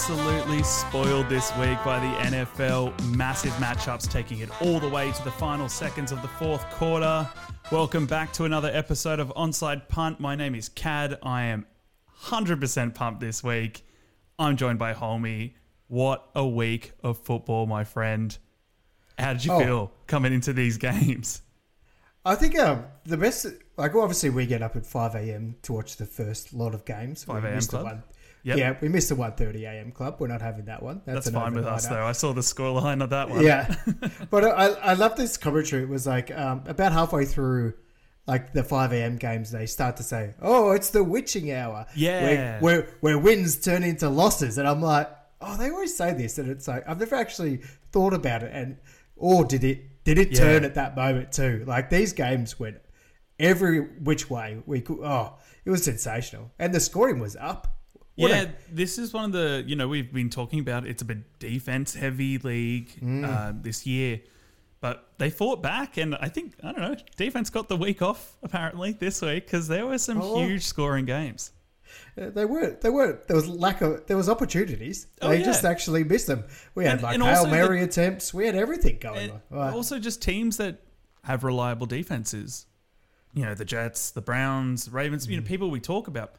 [0.00, 2.98] absolutely spoiled this week by the NFL.
[3.14, 7.28] Massive matchups taking it all the way to the final seconds of the fourth quarter.
[7.70, 10.18] Welcome back to another episode of Onside Punt.
[10.18, 11.18] My name is Kad.
[11.22, 11.66] I am
[12.22, 13.84] 100% pumped this week.
[14.38, 15.52] I'm joined by Hulmy.
[15.88, 18.38] What a week of football, my friend.
[19.18, 19.58] How did you Oh.
[19.60, 21.42] feel coming into these games?
[22.24, 23.44] I think um, the best,
[23.76, 25.56] like obviously we get up at 5 a.m.
[25.60, 27.22] to watch the first lot of games.
[27.24, 27.60] 5 a.m.
[27.60, 28.02] club?
[28.42, 28.58] Yep.
[28.58, 29.92] Yeah, we missed the 1.30 a.m.
[29.92, 30.16] club.
[30.18, 31.02] We're not having that one.
[31.04, 32.04] That's an fine with us, though.
[32.04, 33.44] I saw the scoreline of that one.
[33.44, 33.74] Yeah.
[34.30, 35.82] but I, I love this commentary.
[35.82, 37.74] It was like um, about halfway through
[38.26, 39.16] like the 5 a.m.
[39.16, 41.86] games, they start to say, oh, it's the witching hour.
[41.94, 42.22] Yeah.
[42.22, 44.56] Where, where, where wins turn into losses.
[44.56, 46.38] And I'm like, oh, they always say this.
[46.38, 47.58] And it's like, I've never actually
[47.92, 48.52] thought about it.
[48.54, 48.78] And,
[49.16, 50.38] or did it, did it Yeah.
[50.38, 51.64] turn at that moment too?
[51.66, 52.78] Like these games went
[53.38, 55.00] every which way we could.
[55.02, 56.52] Oh, it was sensational.
[56.58, 57.76] And the scoring was up.
[58.16, 60.86] What a- Yeah, this is one of the you know we've been talking about.
[60.86, 63.24] It's a bit defense heavy league Mm.
[63.24, 64.20] uh, this year,
[64.80, 66.96] but they fought back, and I think I don't know.
[67.16, 70.44] Defense got the week off apparently this week because there were some Oh.
[70.44, 71.52] huge scoring games.
[72.20, 72.76] Uh, They were.
[72.80, 73.20] They were.
[73.26, 74.06] There was lack of.
[74.06, 75.06] There was opportunities.
[75.22, 75.44] Oh, they yeah.
[75.44, 76.44] just actually missed them.
[76.74, 78.32] We had And- like and hail also the- mary attempts.
[78.34, 79.40] We had everything going And on.
[79.50, 79.72] Right.
[79.74, 80.82] Also, just teams that
[81.24, 82.66] have reliable defenses.
[83.34, 85.26] You know, the Jets, the Browns, Ravens.
[85.26, 85.30] Mm.
[85.30, 86.34] You know, people we talk about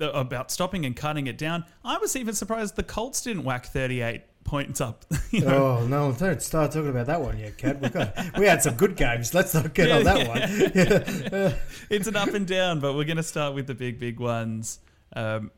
[0.00, 1.64] about stopping and cutting it down.
[1.84, 5.04] I was even surprised the Colts didn't whack thirty-eight points up.
[5.30, 6.12] You know, Oh no!
[6.12, 7.80] Don't start talking about that one yet, Cat.
[7.80, 9.34] We got we had some good games.
[9.34, 11.48] Let's not get Yeah, on that yeah.
[11.48, 11.54] one.
[11.90, 14.78] it's an up and down, but we're going to start with the big, big ones.
[15.16, 15.50] Um,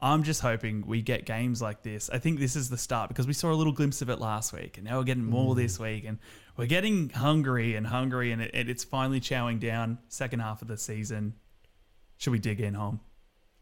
[0.00, 2.08] I'm just hoping we get games like this.
[2.10, 4.52] I think this is the start because we saw a little glimpse of it last
[4.52, 6.18] week, and now we're getting more this week, and
[6.56, 9.98] we're getting hungry and hungry, and it- it's finally chowing down.
[10.08, 11.34] Second half of the season.
[12.18, 13.00] Should we dig in home?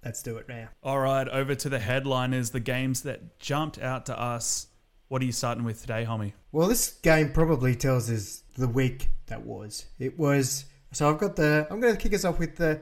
[0.04, 0.68] Let's do it now.
[0.82, 4.66] All right, over to the headliners, the games that jumped out to us.
[5.08, 6.32] What are you starting with today, homie?
[6.52, 9.86] Well, this game probably tells us the week that was.
[9.98, 10.64] It was.
[10.92, 11.66] So I've got the.
[11.70, 12.80] I'm going to kick us off with the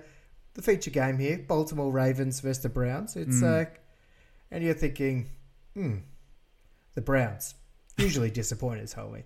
[0.54, 3.16] the feature game here: Baltimore Ravens versus the Browns.
[3.16, 3.66] It's Mm.
[3.66, 3.70] uh,
[4.50, 5.30] and you're thinking,
[5.74, 5.98] hmm,
[6.94, 7.54] the Browns
[7.96, 9.24] usually disappointers, homie.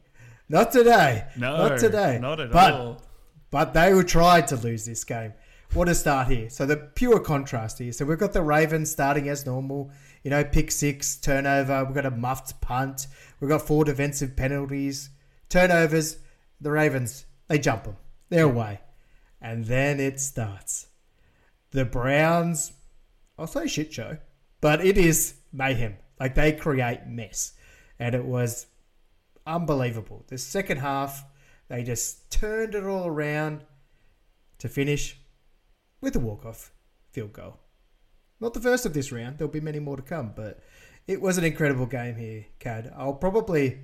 [0.48, 1.24] Not today.
[1.36, 2.18] No, not today.
[2.20, 3.02] not at but, all.
[3.50, 5.32] But they were tried to lose this game.
[5.74, 6.48] What a start here.
[6.48, 7.92] So the pure contrast here.
[7.92, 9.90] So we've got the Ravens starting as normal.
[10.22, 11.84] You know, pick six, turnover.
[11.84, 13.06] We've got a muffed punt.
[13.40, 15.10] We've got four defensive penalties.
[15.48, 16.18] Turnovers.
[16.60, 17.96] The Ravens, they jump them.
[18.30, 18.80] They're away.
[19.40, 20.86] And then it starts.
[21.70, 22.72] The Browns,
[23.38, 24.16] I'll say shit show,
[24.60, 25.96] but it is mayhem.
[26.18, 27.52] Like they create mess.
[27.98, 28.66] And it was
[29.46, 30.24] unbelievable.
[30.28, 31.24] The second half,
[31.68, 33.64] they just turned it all around
[34.58, 35.20] to finish
[36.00, 36.72] with a walk-off
[37.10, 37.58] field goal.
[38.40, 39.38] Not the first of this round.
[39.38, 40.60] There'll be many more to come, but
[41.06, 42.92] it was an incredible game here, Kad.
[42.96, 43.78] I'll probably,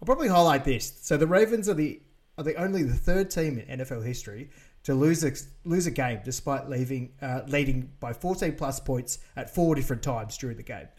[0.00, 0.98] I'll probably highlight this.
[1.02, 2.02] So the Ravens are the
[2.38, 4.50] are the only the third team in NFL history
[4.86, 5.32] to lose a
[5.64, 10.36] lose a game despite leaving uh, leading by 14 plus points at four different times
[10.38, 10.86] during the game.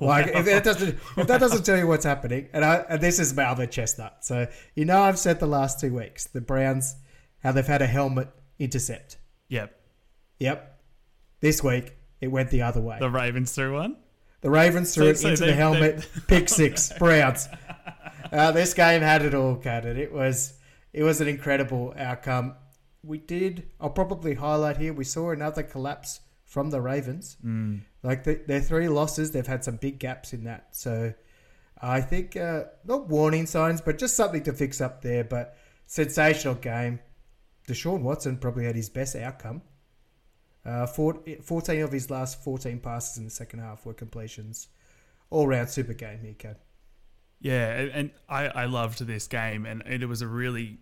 [0.00, 3.18] Like if that doesn't if that doesn't tell you what's happening, and, I, and this
[3.18, 4.24] is my other chestnut.
[4.24, 6.96] So you know I've said the last two weeks the Browns
[7.42, 8.28] how they've had a helmet
[8.58, 9.16] intercept.
[9.48, 9.77] Yep,
[10.40, 10.80] Yep.
[11.40, 12.98] This week it went the other way.
[12.98, 13.96] the Ravens threw one.
[14.40, 16.08] The Ravens threw So- it so into they- the helmet.
[16.28, 16.92] Pick six.
[16.98, 17.48] Browns.
[18.32, 20.54] Uh, this game had it all, and it was
[20.92, 22.54] it was an incredible outcome.
[23.02, 23.68] We did.
[23.80, 24.92] I'll probably highlight here.
[24.92, 27.36] We saw another collapse from the Ravens.
[27.44, 27.80] Mm.
[28.02, 30.68] Like the, their three losses, they've had some big gaps in that.
[30.76, 31.14] So
[31.80, 35.24] I think uh, not warning signs, but just something to fix up there.
[35.24, 35.56] But
[35.86, 37.00] sensational game.
[37.66, 39.62] Deshaun Watson probably had his best outcome.
[40.64, 44.68] Uh, four, 14 of his last 14 passes in the second half were completions.
[45.30, 46.56] All round super game here, Kad.
[47.40, 50.78] Yeah, and- and I, I loved this game, and it was a really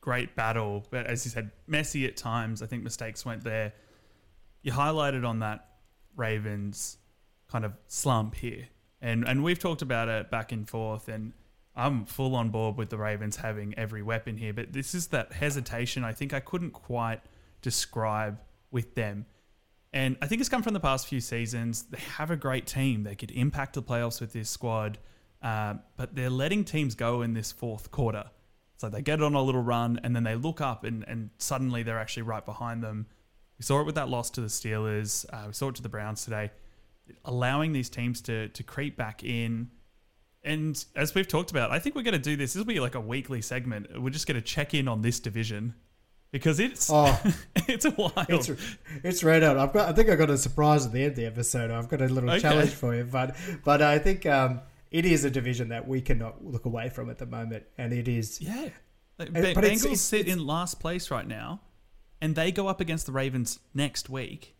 [0.00, 0.84] great battle.
[0.90, 2.62] But as you said, messy at times.
[2.62, 3.72] I think mistakes went there.
[4.62, 5.68] You highlighted on that
[6.16, 6.98] Ravens
[7.48, 8.68] kind of slump here,
[9.00, 11.32] and and we've talked about it back and forth, and
[11.76, 14.52] I'm full on board with the Ravens having every weapon here.
[14.52, 16.04] But this is that hesitation.
[16.04, 17.20] I think I couldn't quite
[17.62, 18.38] describe
[18.70, 19.26] with them.
[19.92, 21.82] And I think it's come from the past few seasons.
[21.90, 23.02] They have a great team.
[23.02, 24.98] They could impact the playoffs with this squad,
[25.42, 28.24] uh, but they're letting teams go in this fourth quarter.
[28.76, 31.82] So they get on a little run and then they look up and, and suddenly
[31.82, 33.06] they're actually right behind them.
[33.58, 35.26] We saw it with that loss to the Steelers.
[35.30, 36.50] Uh, we saw it to the Browns today.
[37.24, 39.68] Allowing these teams to to creep back in.
[40.44, 42.52] And as we've talked about, I think we're going to do this.
[42.52, 44.00] This will be like a weekly segment.
[44.00, 45.74] We're just going to check in on this division
[46.32, 47.18] because it's Oh.
[47.68, 48.14] it's a wild.
[48.28, 48.50] It's
[49.02, 49.56] it's red hot.
[49.58, 49.88] I've got.
[49.88, 51.70] I think I got a surprise at the end of the episode.
[51.70, 52.40] I've got a little Okay.
[52.40, 54.60] challenge for you, but but I think um,
[54.90, 58.08] it is a division that we cannot look away from at the moment, and it
[58.08, 58.40] is.
[58.40, 58.68] yeah,
[59.18, 61.60] And- but Bengals it's- sit it's- in last place right now,
[62.20, 64.56] and they go up against the Ravens next week.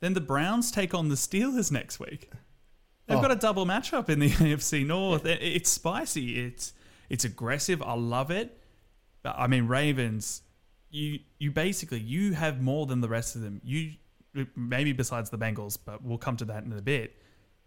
[0.00, 2.30] Then the Browns take on the Steelers next week.
[3.06, 3.22] They've Oh.
[3.22, 5.24] got a double matchup in the AFC North.
[5.26, 6.40] It- It's spicy.
[6.44, 6.72] It's
[7.08, 7.82] it's aggressive.
[7.82, 8.58] I love it.
[9.22, 10.42] But I mean, Ravens,
[10.92, 13.60] you you basically you have more than the rest of them.
[13.64, 13.92] You
[14.54, 17.16] maybe besides the Bengals, but we'll come to that in a bit.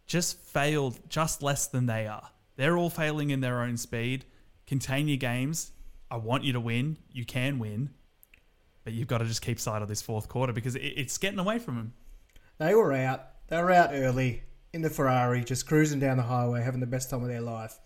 [0.06, 2.30] Just failed just less than they are.
[2.56, 4.25] They're all failing in their own speed.
[4.68, 5.72] Contain your games.
[6.10, 6.98] I want you to win.
[7.12, 7.89] You can win,
[8.83, 11.39] but you've got to just keep sight of this fourth quarter because it, it's getting
[11.39, 11.94] away from them.
[12.60, 13.28] They were out.
[13.48, 17.10] They were out early in the Ferrari, just cruising down the highway, having the best
[17.10, 17.80] time of their life,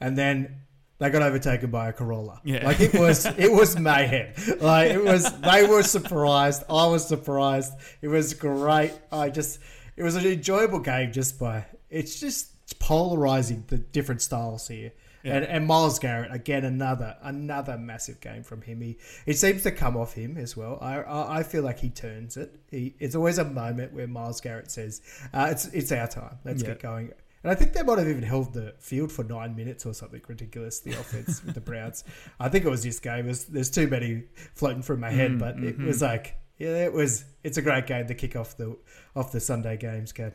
[0.00, 0.62] and then
[1.02, 2.40] they got overtaken by a Corolla.
[2.44, 2.64] Yeah.
[2.64, 4.32] like it was it was mayhem.
[4.60, 5.30] Like it was.
[5.40, 6.62] They were surprised.
[6.70, 7.72] I was surprised.
[8.00, 8.92] It was great.
[9.10, 9.58] I just
[9.96, 14.92] it was an enjoyable game just by it's just polarizing the different styles here.
[15.24, 15.36] Yeah.
[15.36, 18.80] And, and Myles Garrett again another another massive game from him.
[18.80, 20.78] He it seems to come off him as well.
[20.80, 22.56] I I, I feel like he turns it.
[22.70, 25.00] He, it's always a moment where Myles Garrett says,
[25.32, 26.38] uh, "It's it's our time.
[26.44, 26.70] Let's Yeah.
[26.70, 27.12] get going."
[27.42, 30.20] And I think they might have even held the field for nine minutes or something
[30.28, 30.78] ridiculous.
[30.80, 32.04] The offense with the Browns.
[32.38, 33.26] I think it was this game.
[33.26, 34.24] Was, there's too many
[34.54, 35.86] floating through my head, Mm, but it mhm.
[35.86, 37.24] was like yeah, it was.
[37.42, 38.76] It's a great game to kick off the
[39.16, 40.12] off the Sunday games.
[40.12, 40.34] Good.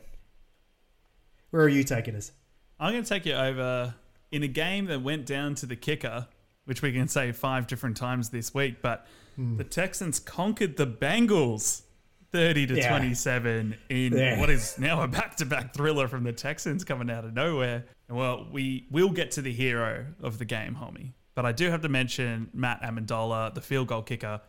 [1.50, 2.32] Where are you taking us?
[2.78, 3.94] I'm going to take you over
[4.30, 6.28] in a game that went down to the kicker,
[6.66, 8.82] which we can say five different times this week.
[8.82, 9.06] But
[9.36, 9.56] Hmm.
[9.56, 11.82] the Texans conquered the Bengals
[12.32, 12.90] 30 to Yeah.
[12.90, 14.38] 27 in Yeah.
[14.38, 17.84] what is now a back to back thriller from the Texans coming out of nowhere.
[18.08, 21.12] Well, we will get to the hero of the game, homie.
[21.34, 24.40] But I do have to mention Matt Ammendola, the field goal kicker,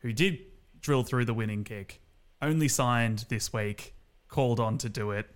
[0.00, 0.38] who did
[0.80, 2.00] drill through the winning kick,
[2.42, 3.94] only signed this week,
[4.28, 5.26] called on to do it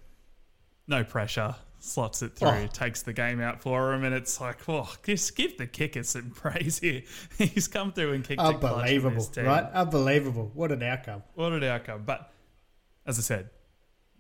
[0.87, 2.67] no pressure, slots it through, Oh.
[2.73, 6.31] takes the game out for him, and it's like, oh, just give the kicker some
[6.35, 7.03] praise here.
[7.39, 9.65] He's come through and kicked it clutch for Unbelievable, right?
[9.73, 10.51] Unbelievable.
[10.55, 11.23] What an outcome.
[11.35, 12.03] What an outcome!
[12.05, 12.33] But
[13.07, 13.51] as I said,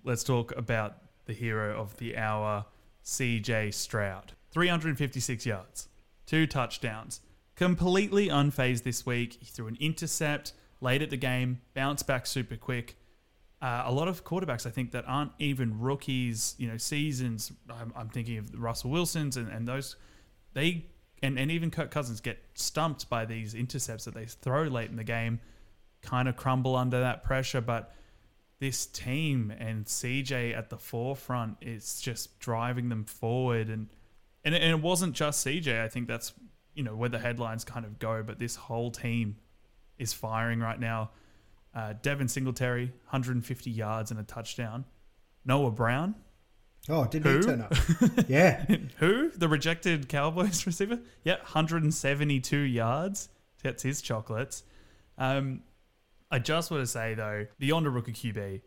[0.04, 0.96] let's talk about
[1.26, 2.64] the hero of the hour,
[3.02, 3.70] C.J.
[3.72, 4.32] Stroud.
[4.50, 5.88] 356 yards,
[6.26, 7.20] two touchdowns,
[7.54, 9.36] completely unfazed this week.
[9.40, 12.96] He threw an intercept late at the game, bounced back super quick.
[13.60, 17.52] Uh, a lot of quarterbacks, I think, that aren't even rookies, you know, seasons.
[17.68, 19.96] I'm, I'm thinking of Russell Wilsons and, and those,
[20.54, 20.86] they,
[21.22, 24.96] and, and even Kirk Cousins get stumped by these intercepts that they throw late in
[24.96, 25.40] the game,
[26.02, 27.60] kind of crumble under that pressure.
[27.60, 27.92] But
[28.60, 33.68] this team and CJ at the forefront is just driving them forward.
[33.68, 33.88] And,
[34.44, 35.82] and, and it wasn't just CJ.
[35.82, 36.32] I think that's,
[36.74, 38.22] you know, where the headlines kind of go.
[38.22, 39.36] But this whole team
[39.98, 41.10] is firing right now.
[41.74, 44.84] Uh, Devin Singletary, 150 yards and a touchdown.
[45.44, 46.14] Noah Brown,
[46.90, 47.38] Oh, didn't Who?
[47.38, 47.74] he turn up?
[48.28, 48.64] yeah.
[48.96, 50.98] who the rejected Cowboys receiver?
[51.24, 53.28] Yeah, 172 yards
[53.62, 54.62] gets his chocolates.
[55.18, 55.60] Um,
[56.30, 58.62] I just want to say though, beyond a rookie QB,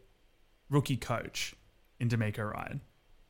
[0.69, 1.55] rookie coach
[1.99, 2.81] in DeMeco Ryan,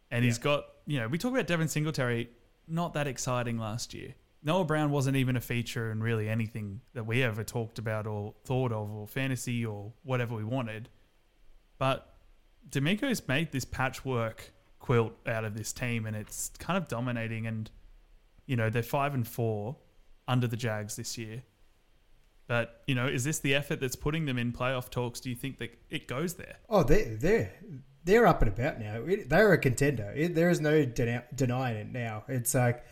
[0.10, 2.30] and he's got you know we talk about Devin Singletary,
[2.68, 4.16] not that exciting last year.
[4.44, 8.34] Noah Brown wasn't even a feature in really anything that we ever talked about or
[8.44, 10.90] thought of or fantasy or whatever we wanted.
[11.78, 12.12] But
[12.70, 17.46] DeMeco's made this patchwork quilt out of this team, and it's kind of dominating.
[17.46, 17.70] And
[18.46, 19.78] you know they're five and four
[20.28, 21.44] under the Jags this year.
[22.48, 25.20] But you know, is this the effort that's putting them in playoff talks?
[25.20, 26.58] Do you think that it goes there?
[26.68, 27.54] Oh, they they're
[28.04, 29.04] they're up and about now.
[29.28, 30.14] They're a contender.
[30.30, 32.24] There is no denying it now.
[32.28, 32.84] It's like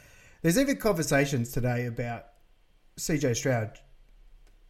[0.42, 2.26] there's even conversations today about
[2.98, 3.78] CJ Stroud.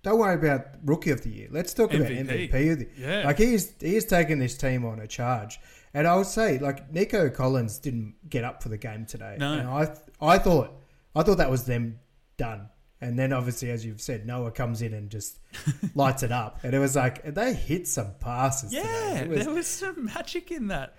[0.02, 1.48] Don't worry about rookie of the year.
[1.52, 2.50] Let's talk about MVP.
[2.52, 3.24] MVP of the Yeah.
[3.26, 5.60] Like he's he's taking this team on a charge.
[5.94, 9.36] And I would say like Nico Collins didn't get up for the game today.
[9.40, 9.54] No.
[9.54, 10.72] And I I thought
[11.16, 12.00] I thought that was them
[12.38, 12.70] done.
[13.02, 15.40] And then obviously as you've said, Noah comes in and just
[15.96, 16.60] lights it up.
[16.64, 18.72] And it was like they hit some passes.
[18.74, 20.96] Yeah, was- there was some magic in that.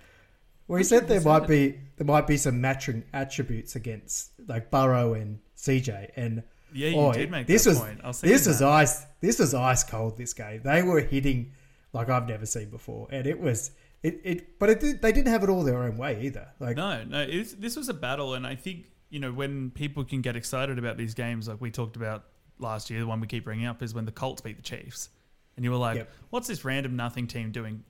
[0.71, 5.15] Well, he said there might be there might be some matching attributes against like Burrow
[5.15, 7.99] and CJ, and Yeah, you oh, did make this that was point.
[8.01, 8.69] I was this was that.
[8.69, 10.17] ice this was ice cold.
[10.17, 11.51] This game they were hitting
[11.91, 15.27] like I've never seen before, and it was it, it but it did, they didn't
[15.27, 16.47] have it all their own way either.
[16.61, 20.05] Like No, no, it's, this was a battle, and I think you know when people
[20.05, 22.23] can get excited about these games, like we talked about
[22.59, 25.09] last year, the one we keep bringing up is when the Colts beat the Chiefs,
[25.57, 26.09] and you were like, Yep.
[26.29, 27.83] "What's this random nothing team doing?"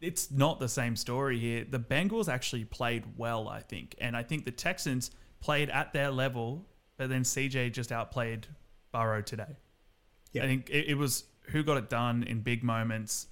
[0.00, 1.64] It's not the same story here.
[1.68, 6.10] The Bengals actually played well, I think, and I think the Texans played at their
[6.10, 6.66] level,
[6.96, 8.46] but then CJ just outplayed
[8.92, 9.58] Burrow today.
[10.32, 10.44] Yeah.
[10.44, 13.26] I think it, it was who got it done in big moments,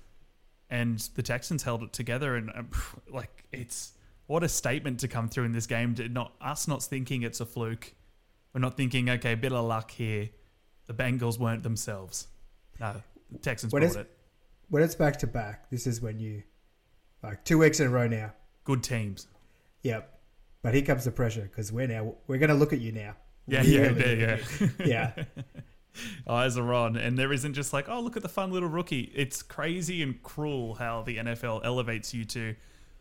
[0.70, 2.37] and the Texans held it together.
[2.37, 2.62] And uh,
[3.12, 3.92] like, it's
[4.26, 5.94] what a statement to come through in this game.
[5.96, 7.94] To not us not thinking it's a fluke.
[8.52, 10.30] We're not thinking, okay, a bit of luck here.
[10.87, 12.28] The Bengals weren't themselves.
[12.80, 14.10] No, the Texans When brought it.
[14.70, 16.42] When it's back to back, this is when you,
[17.22, 18.32] like two weeks in a row now.
[18.64, 19.26] Good teams.
[19.82, 20.18] Yep.
[20.62, 23.14] But here comes the pressure because we're now we're going to look at you now.
[23.46, 24.68] Yeah, yeah, yeah, yeah.
[24.84, 25.25] yeah.
[26.28, 29.10] Eyes are on, and there isn't just like, oh, look at the fun little rookie.
[29.14, 32.54] It's crazy and cruel how the NFL elevates you to.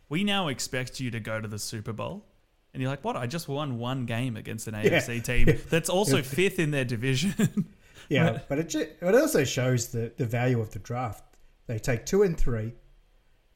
[0.10, 2.26] We now expect you to go to the Super Bowl,
[2.74, 3.18] and you're like, what?
[3.18, 7.68] I just won one game against an AFC team that's also fifth in their division.
[8.10, 11.24] Yeah, but it, ju- it also shows the, the value of the draft.
[11.68, 12.74] They take two and three,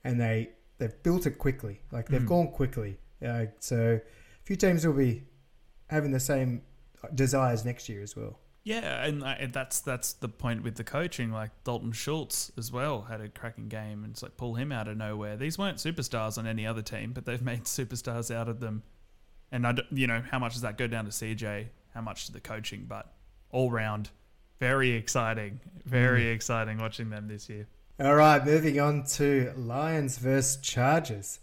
[0.03, 1.81] and they they've built it quickly.
[1.91, 2.27] Like they've Mm.
[2.27, 2.97] gone quickly.
[3.25, 5.23] Uh, so a few teams will be
[5.87, 6.61] having the same
[7.15, 8.39] desires next year as well.
[8.63, 11.31] yeah, and, uh, and that's that's the point with the coaching.
[11.31, 14.87] Like Dalton Schultz as well had a cracking game, and it's like pull him out
[14.87, 15.35] of nowhere.
[15.37, 18.83] These weren't superstars on any other team, but they've made superstars out of them.
[19.51, 21.67] And I, don't- you know, how much does that go down to CJ?
[21.93, 22.85] How much to the coaching?
[22.87, 23.11] But
[23.51, 24.09] all round,
[24.59, 27.67] very exciting, very exciting watching them this year.
[28.01, 31.39] All right, moving on to Lions versus Chargers.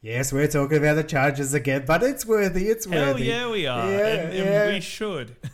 [0.00, 2.66] Yes, we're talking about the Chargers again, but it's worthy.
[2.68, 2.98] It's worthy.
[2.98, 3.24] Hell worthy.
[3.26, 4.68] yeah, we are, Yeah, and, and yeah.
[4.68, 5.36] we should.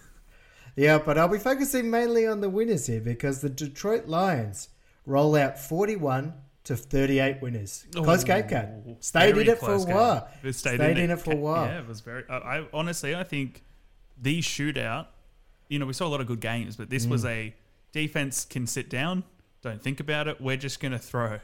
[0.76, 4.68] Yeah, but I'll be focusing mainly on the winners here because the Detroit Lions
[5.06, 7.84] roll out 41 to 38 winners.
[7.92, 8.84] Close game, cat.
[9.00, 10.28] Stayed in it for a while.
[10.52, 11.66] Stayed, Stayed in, in it for a while.
[11.66, 12.22] Yeah, it was very.
[12.30, 13.64] I, I honestly, I think
[14.22, 15.06] the shootout.
[15.68, 17.28] You know, we saw a lot of good games, but this was Mm.
[17.30, 17.54] a
[17.90, 19.24] defense can sit down,
[19.62, 20.40] don't think about it.
[20.40, 21.40] We're just going to throw.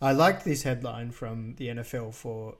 [0.00, 2.56] I like this headline from the NFL for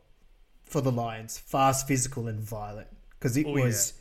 [0.65, 2.89] for the Lions: fast, physical, and violent.
[3.11, 3.95] Because it Oh, was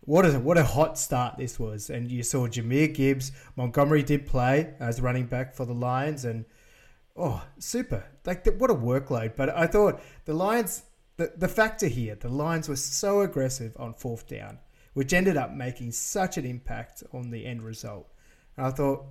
[0.00, 4.26] what a what a hot start this was, and you saw Jahmyr Gibbs, Montgomery did
[4.26, 6.44] play as running back for the Lions, and
[7.16, 8.04] oh, super!
[8.24, 9.36] Like the, what a workload.
[9.36, 10.82] But I thought the Lions,
[11.16, 14.58] the the factor here, the Lions were so aggressive on fourth down,
[14.94, 18.08] which ended up making such an impact on the end result.
[18.56, 19.06] And I thought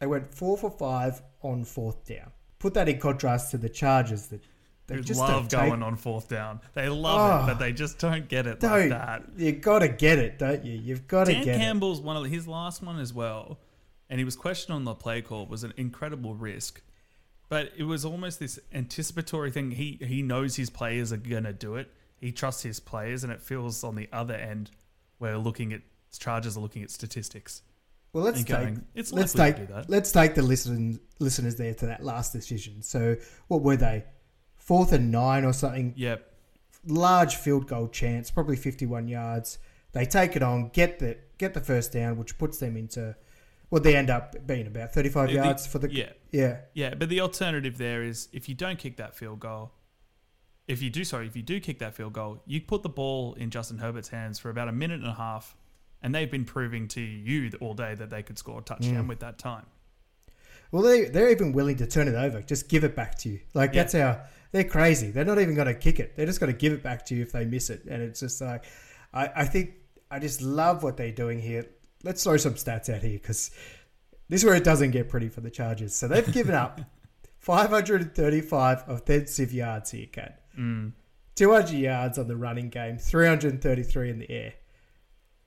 [0.00, 2.32] they went four for five on fourth down.
[2.58, 4.42] Put that in contrast to the Chargers that
[4.86, 6.60] they They just love don't take- going on fourth down.
[6.74, 7.44] They love Oh.
[7.44, 9.22] it, but they just don't get it Don't like that.
[9.36, 10.72] you got to get it, don't you?
[10.76, 11.44] You've got to get it.
[11.46, 13.60] Dan Campbell's one of his last one as well,
[14.08, 15.46] and he was questioned on the play call.
[15.46, 16.82] Was an incredible risk,
[17.48, 19.70] but it was almost this anticipatory thing.
[19.72, 21.90] He he knows his players are gonna do it.
[22.18, 24.72] He trusts his players, and it feels on the other end
[25.18, 25.82] where looking at
[26.18, 27.62] Chargers are looking at statistics.
[28.12, 29.88] Well, let's take it's let's take to do that.
[29.88, 32.82] let's take the listen, listeners there to that last decision.
[32.82, 33.16] So,
[33.48, 34.04] what were they?
[34.56, 35.94] Fourth and nine or something.
[35.96, 36.26] Yep.
[36.86, 39.58] Large field goal chance, probably fifty-one yards.
[39.92, 43.14] They take it on, get the get the first down, which puts them into.
[43.70, 46.10] Well, they end up being about thirty-five The- yards for the Yeah.
[46.32, 46.58] yeah.
[46.74, 49.72] Yeah, but the alternative there is if you don't kick that field goal,
[50.66, 53.34] if you do, sorry, if you do kick that field goal, you put the ball
[53.34, 55.56] in Justin Herbert's hands for about a minute and a half,
[56.02, 59.08] and they've been proving to you all day that they could score a touchdown Mm.
[59.08, 59.66] with that time.
[60.72, 63.40] Well, they they're even willing to turn it over, just give it back to you.
[63.54, 63.82] Like Yeah.
[63.82, 64.20] that's how
[64.52, 65.10] they're crazy.
[65.10, 66.16] They're not even going to kick it.
[66.16, 67.84] They're just going to give it back to you if they miss it.
[67.88, 68.64] And it's just like,
[69.12, 69.74] I I think
[70.10, 71.66] I just love what they're doing here.
[72.02, 73.50] Let's throw some stats out here because
[74.28, 75.94] this is where it doesn't get pretty for the Chargers.
[75.94, 76.80] So they've given up
[77.38, 80.42] 535 offensive yards here, Cat.
[80.58, 80.92] Mm.
[81.36, 84.52] 200 yards on the running game, 333 in the air.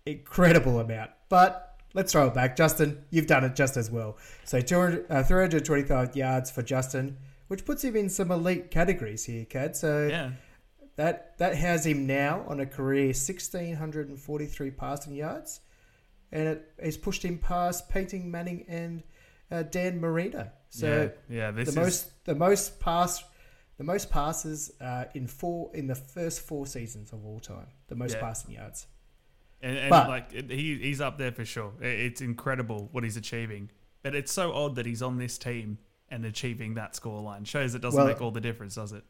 [0.06, 1.12] Incredible amount.
[1.30, 2.56] But let's throw it back.
[2.58, 4.18] Justin, you've done it just as well.
[4.44, 7.18] So 200, uh, 325 yards for Justin,
[7.48, 9.76] which puts him in some elite categories here, Kad.
[9.76, 10.32] So Yeah.
[10.98, 15.62] that, that has him now on a career 1,643 passing yards.
[16.32, 19.04] And it has pushed him past Peyton Manning and
[19.52, 20.50] uh, Dan Marino.
[20.70, 23.24] So yeah, yeah, the is most the most pass
[23.78, 27.68] the most passes uh, in four in the first four seasons of all time.
[27.88, 28.22] The most Yeah.
[28.22, 28.88] passing yards.
[29.64, 31.72] And, and but- like he he's up there for sure.
[31.82, 33.72] It's incredible what he's achieving,
[34.04, 35.80] but it's so odd that he's on this team
[36.10, 37.48] and achieving that scoreline.
[37.48, 39.04] Shows it doesn't Well- make all the difference, does it?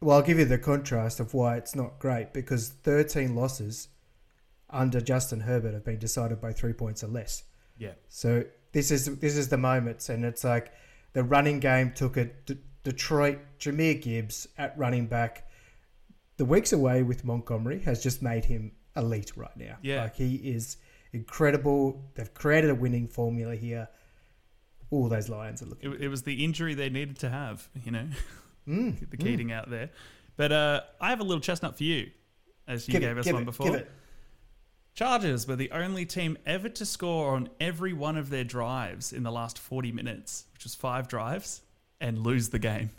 [0.00, 3.88] Well, I'll give you the contrast of why it's not great because 13 losses
[4.68, 7.42] under Justin Herbert have been decided by three points or less.
[7.78, 7.92] Yeah.
[8.08, 10.70] So this is this is the moments, and it's like
[11.14, 12.46] the running game took it.
[12.46, 15.48] D- Detroit, Jahmyr Gibbs at running back.
[16.36, 19.76] The weeks away with Montgomery has just made him elite right now.
[19.82, 20.02] Yeah.
[20.02, 20.76] like he is
[21.12, 22.02] incredible.
[22.14, 23.88] They've created a winning formula here.
[24.90, 25.92] All those Lions are looking.
[25.92, 28.06] It, it was the injury they needed to have, you know.
[28.66, 29.20] Mm, the mm.
[29.20, 29.90] Keating out there.
[30.36, 32.10] But uh, I have a little chestnut for you,
[32.66, 33.82] as you Give gave it, us one it, before.
[34.94, 39.22] Chargers were the only team ever to score on every one of their drives in
[39.22, 41.62] the last 40 minutes, which was five drives,
[42.00, 42.90] and lose the game.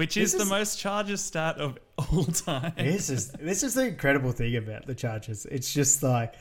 [0.00, 2.72] Which is, This the most Chargers stat of all time.
[2.78, 5.44] This is this is the incredible thing about the Chargers.
[5.44, 6.32] It's just like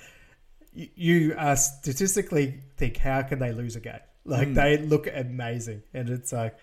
[0.73, 3.99] you uh, statistically think, how can they lose a game?
[4.23, 4.53] Like Hmm.
[4.53, 6.55] they look amazing, and it's like,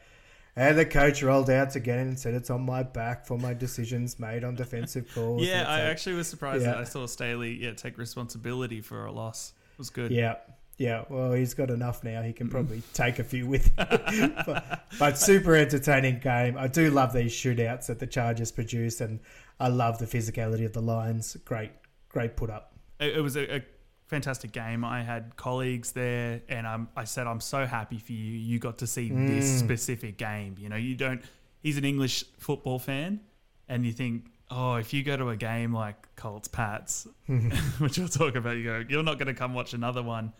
[0.57, 4.19] and the coach rolled out again and said, "It's on my back for my decisions
[4.19, 6.73] made on defensive calls." Yeah, I like, actually was surprised Yeah.
[6.73, 9.53] that I saw Staley yeah, take responsibility for a loss.
[9.75, 10.13] It was good.
[10.13, 10.37] Yeah,
[10.79, 11.05] yeah.
[11.09, 12.23] Well, he's got enough now.
[12.23, 13.67] He can probably take a few with.
[13.79, 14.35] him.
[14.45, 16.57] but, but super entertaining game.
[16.59, 19.21] I do love these shootouts that the Chargers produce, and
[19.59, 21.37] I love the physicality of the Lions.
[21.45, 21.71] Great,
[22.09, 22.75] great put up.
[23.01, 23.63] It, it was a, a
[24.07, 24.85] fantastic game.
[24.85, 28.33] I had colleagues there, and um, I said, I'm so happy for you.
[28.33, 30.57] You got to see this specific game.
[30.59, 31.23] You know, you don't,
[31.63, 33.21] he's an English football fan,
[33.69, 37.07] and you think, oh, if you go to a game like Colts Pats,
[37.79, 40.33] which we'll talk about, you go, you're not going to come watch another one.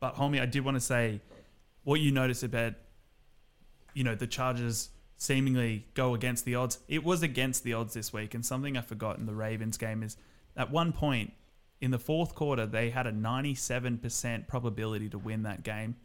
[0.00, 1.20] But, homie, I did want to say
[1.84, 2.74] what you notice about,
[3.94, 6.78] you know, the Chargers seemingly go against the odds.
[6.88, 10.02] It was against the odds this week, and something I forgot in the Ravens game
[10.02, 10.16] is
[10.56, 11.32] at one point
[11.80, 15.96] in the fourth quarter, they had a 97% probability to win that game,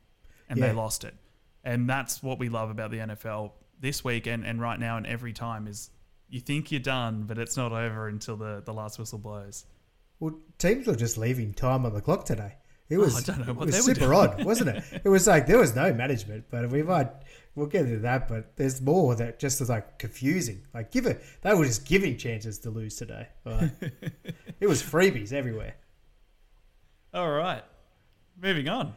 [0.50, 0.67] and Yeah.
[0.67, 1.15] they lost it.
[1.63, 5.07] And that's what we love about the NFL this week and, and right now and
[5.07, 5.89] every time is
[6.29, 9.65] you think you're done, but it's not over until the, the last whistle blows.
[10.19, 12.55] Well, teams were just leaving time on the clock today.
[12.91, 15.01] It oh, was, Oh, I don't know it was they were super odd, wasn't it?
[15.05, 17.10] It was like there was no management, but we might
[17.55, 18.27] we'll get into that.
[18.27, 20.63] But there's more that just is like confusing.
[20.74, 23.29] Like give it, they were just giving chances to lose today.
[23.45, 23.71] Like,
[24.60, 25.75] it was freebies everywhere.
[27.13, 27.63] All right.
[28.41, 28.93] Moving on.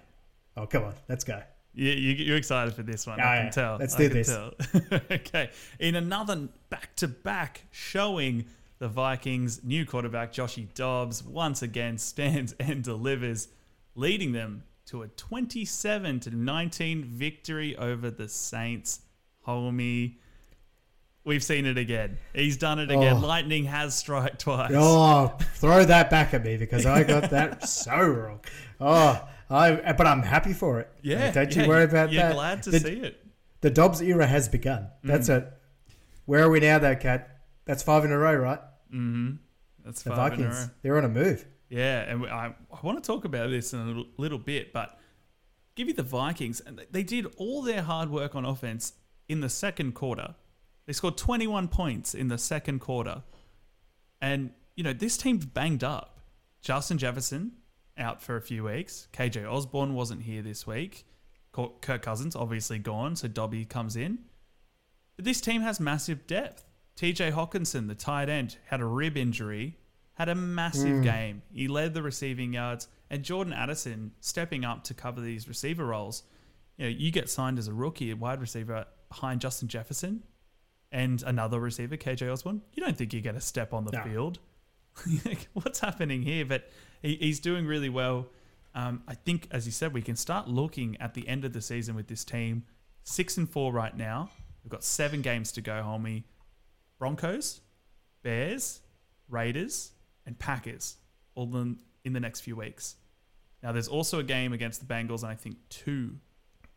[0.56, 1.40] Oh come on, let's go.
[1.72, 3.20] You, you, you're excited for this one.
[3.20, 3.50] Oh, I can yeah.
[3.50, 3.76] tell.
[3.78, 4.28] Let's do this.
[5.10, 5.50] okay.
[5.78, 8.46] In another back to back showing,
[8.78, 13.48] the Vikings' new quarterback, Joshy Dobbs, once again stands and delivers,
[13.94, 19.00] leading them to a 27 to 19 victory over the Saints.
[19.46, 20.16] Homie.
[21.24, 22.18] We've seen it again.
[22.34, 23.16] He's done it again.
[23.16, 23.26] Oh.
[23.26, 24.72] Lightning has struck twice.
[24.74, 28.40] Oh, throw that back at me because I got that so wrong.
[28.78, 30.90] Oh, I but I'm happy for it.
[31.02, 31.30] Yeah.
[31.30, 32.12] don't yeah, you worry about that?
[32.12, 33.20] you're glad to The- see it.
[33.62, 34.88] The Dobbs era has begun.
[35.02, 35.38] That's Mm.
[35.38, 35.52] it.
[36.26, 37.40] Where are we now, though, Cat?
[37.64, 38.60] That's five in a row, right?
[38.92, 39.36] Mm-hmm.
[39.82, 40.50] That's The five in a row.
[40.50, 41.46] Vikings, they're on a move.
[41.74, 44.96] Yeah, and I, I want to talk about this in a little, little bit, but
[45.74, 48.92] give you the Vikings, and they- did all their hard work on offense
[49.28, 50.36] in the second quarter.
[50.86, 53.24] They scored 21 points in the second quarter.
[54.20, 56.20] And, you know, this team's banged up.
[56.60, 57.54] Justin Jefferson
[57.98, 59.08] out for a few weeks.
[59.12, 61.04] KJ Osborn wasn't here this week.
[61.52, 64.20] Kirk Cousins obviously gone, so Dobby comes in.
[65.16, 66.64] But this team has massive depth.
[66.96, 69.76] TJ Hockenson, the tight end, had a rib injury,
[70.14, 71.42] had a massive game.
[71.52, 76.22] He led the receiving yards, and Jordan Addison stepping up to cover these receiver roles.
[76.76, 80.22] You know, you get signed as a rookie, a wide receiver behind Justin Jefferson
[80.92, 82.62] and another receiver, KJ Osborn.
[82.72, 84.02] You don't think you get a step on the No.
[84.02, 84.38] field.
[85.54, 86.44] What's happening here?
[86.44, 86.68] But
[87.02, 88.26] he, he's doing really well.
[88.74, 91.60] Um, I think, as you said, we can start looking at the end of the
[91.60, 92.64] season with this team.
[93.02, 94.30] Six and four right now.
[94.62, 96.24] We've got seven games to go, homie.
[96.98, 97.60] Broncos,
[98.22, 98.80] Bears,
[99.28, 99.92] Raiders,
[100.26, 100.96] and Packers,
[101.34, 102.96] all in, in the next few weeks.
[103.62, 106.16] Now, there's also a game against the Bengals, and I think two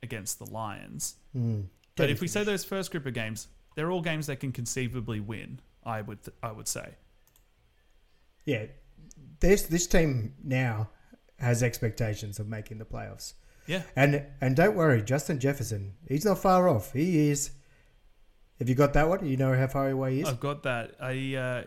[0.02, 1.16] against the Lions.
[1.36, 1.66] Mm.
[1.96, 5.20] But if we say those first group of games, they're all games they can conceivably
[5.20, 5.60] win.
[5.84, 6.96] I would, I would say.
[8.46, 8.66] yeah,
[9.40, 10.90] this this team now
[11.40, 13.34] has expectations of making the playoffs,
[13.68, 16.94] Yeah, and and don't worry, Justin Jefferson, he's not far off.
[16.94, 17.52] He is.
[18.60, 19.26] Have you got that one?
[19.28, 20.30] You know how far away he is.
[20.30, 20.96] I've got that.
[21.00, 21.64] I, uh,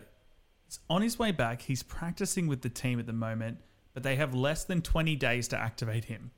[0.71, 1.61] he's on his way back.
[1.61, 3.57] He's practicing with the team at the moment,
[3.93, 6.31] but they have less than 20 days to activate him.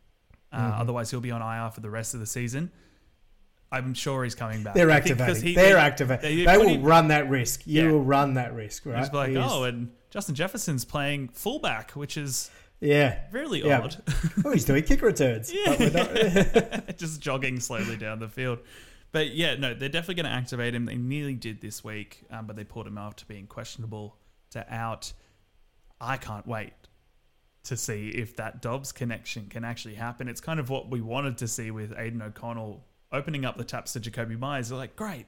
[0.51, 0.81] Uh, Mm-hmm.
[0.81, 2.71] Otherwise, he'll be on IR for the rest of the season.
[3.71, 4.75] I'm sure he's coming back.
[4.75, 5.41] They're activating.
[5.43, 6.37] he- They're they- activating.
[6.37, 7.65] they They, will him- run that risk.
[7.65, 7.91] You Yeah.
[7.91, 8.99] will run that risk, right?
[8.99, 13.21] He's like, He oh, and Justin Jefferson's playing fullback, which is yeah.
[13.31, 13.79] really Yeah.
[13.81, 13.97] odd.
[14.45, 15.51] Oh, he's doing kick returns.
[15.65, 18.59] Not- just jogging slowly down the field.
[19.11, 20.85] But yeah, no, they're definitely going to activate him.
[20.85, 24.17] They nearly did this week, um, but they pulled him after being questionable
[24.53, 25.13] to out.
[26.01, 26.73] I can't wait
[27.65, 30.27] to see if that Dobbs connection can actually happen.
[30.27, 33.93] It's kind of what we wanted to see with Aidan O'Connell opening up the taps
[33.93, 34.69] to Jakobi Meyers.
[34.69, 35.27] They're like, great,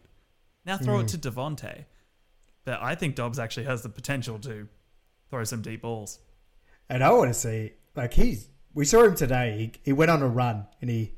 [0.65, 1.21] now throw it mm.
[1.21, 1.85] to Davante.
[2.65, 4.67] But I think Dobbs actually has the potential to
[5.29, 6.19] throw some deep balls.
[6.89, 8.49] And I want to see, like, he's.
[8.73, 9.57] We saw him today.
[9.57, 11.13] He, he went on a run and he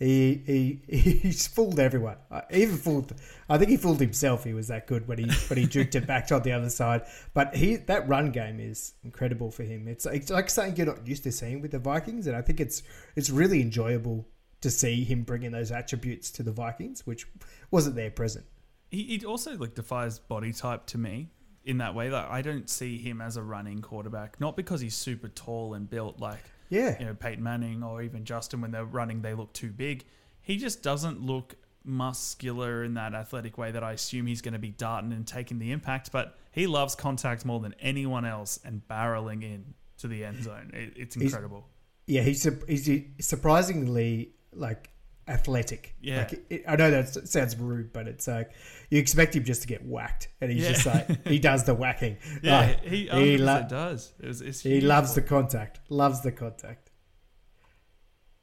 [0.00, 2.16] He, he he's fooled everyone.
[2.50, 3.14] Even fooled.
[3.50, 4.44] I think he fooled himself.
[4.44, 7.02] He was that good when he when he juked it back on the other side.
[7.34, 9.86] But he that run game is incredible for him.
[9.86, 12.60] It's it's like something you're not used to seeing with the Vikings, and I think
[12.60, 12.82] it's
[13.14, 14.26] it's really enjoyable
[14.62, 17.26] to see him bringing those attributes to the Vikings, which
[17.70, 18.46] wasn't there present.
[18.90, 21.28] He, he also like defies body type to me
[21.66, 22.08] in that way.
[22.08, 25.90] Like I don't see him as a running quarterback, not because he's super tall and
[25.90, 29.52] built like Yeah, you know Peyton Manning or even Justin when they're running they look
[29.52, 30.04] too big.
[30.40, 34.58] He just doesn't look muscular in that athletic way that I assume he's going to
[34.60, 36.12] be darting and taking the impact.
[36.12, 40.70] But he loves contact more than anyone else and barreling in to the end zone.
[40.72, 41.66] It, it's He's- incredible.
[42.06, 42.22] yeah.
[42.22, 44.90] He's he's surprisingly like
[45.30, 45.94] athletic.
[46.00, 46.18] Yeah.
[46.18, 48.50] Like, it, I know that sounds rude, but it's like
[48.90, 50.72] you expect him just to get whacked, and he's Yeah.
[50.72, 52.16] just like he does the whacking.
[52.42, 54.12] Yeah, Ah, he, he lo- does.
[54.20, 55.80] It was, he loves the contact.
[55.88, 56.90] Loves the contact.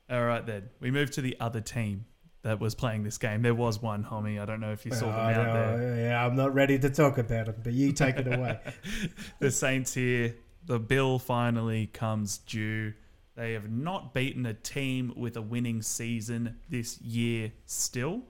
[0.10, 2.06] All right, then we move to the other team
[2.44, 3.42] that was playing this game.
[3.42, 4.40] There was one, homie.
[4.42, 5.96] I don't know if you saw them Oh, out no, there.
[6.10, 8.60] Yeah, I'm not ready to talk about him, but you take it away.
[9.40, 10.36] the Saints here.
[10.66, 12.94] The bill finally comes due.
[13.38, 18.24] They have not beaten a team with a winning season this year still.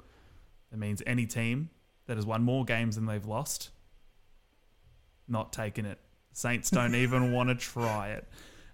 [0.70, 1.70] That means any team
[2.08, 3.70] that has won more games than they've lost,
[5.26, 5.98] not taking it.
[6.34, 8.28] Saints don't even want to try it.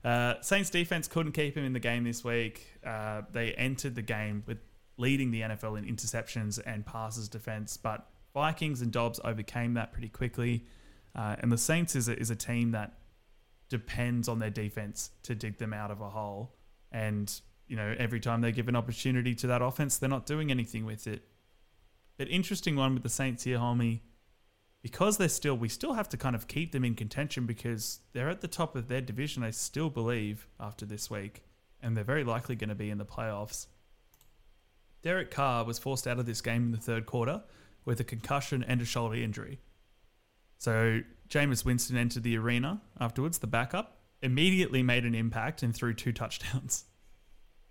[0.03, 2.79] Uh, Saints defense couldn't keep him in the game this week.
[2.83, 4.57] Uh, they entered the game with
[4.97, 10.09] leading the NFL in interceptions and passes defense, but Vikings and Dobbs overcame that pretty
[10.09, 10.65] quickly.
[11.15, 12.93] Uh, and the Saints is a, is a team that
[13.69, 16.55] depends on their defense to dig them out of a hole.
[16.91, 17.31] And,
[17.67, 20.85] you know, every time they give an opportunity to that offense, they're not doing anything
[20.85, 21.23] with it.
[22.17, 24.01] But interesting one with the Saints here, homie.
[24.81, 28.29] Because they're still, we still have to kind of keep them in contention because they're
[28.29, 31.43] at the top of their division, I still believe, after this week.
[31.81, 33.67] And they're very likely going to be in the playoffs.
[35.01, 37.43] Derek Carr was forced out of this game in the third quarter
[37.85, 39.59] with a concussion and a shoulder injury.
[40.57, 41.01] So
[41.33, 46.11] Jameis Winston entered the arena afterwards, the backup, immediately made an impact and threw two
[46.13, 46.85] touchdowns.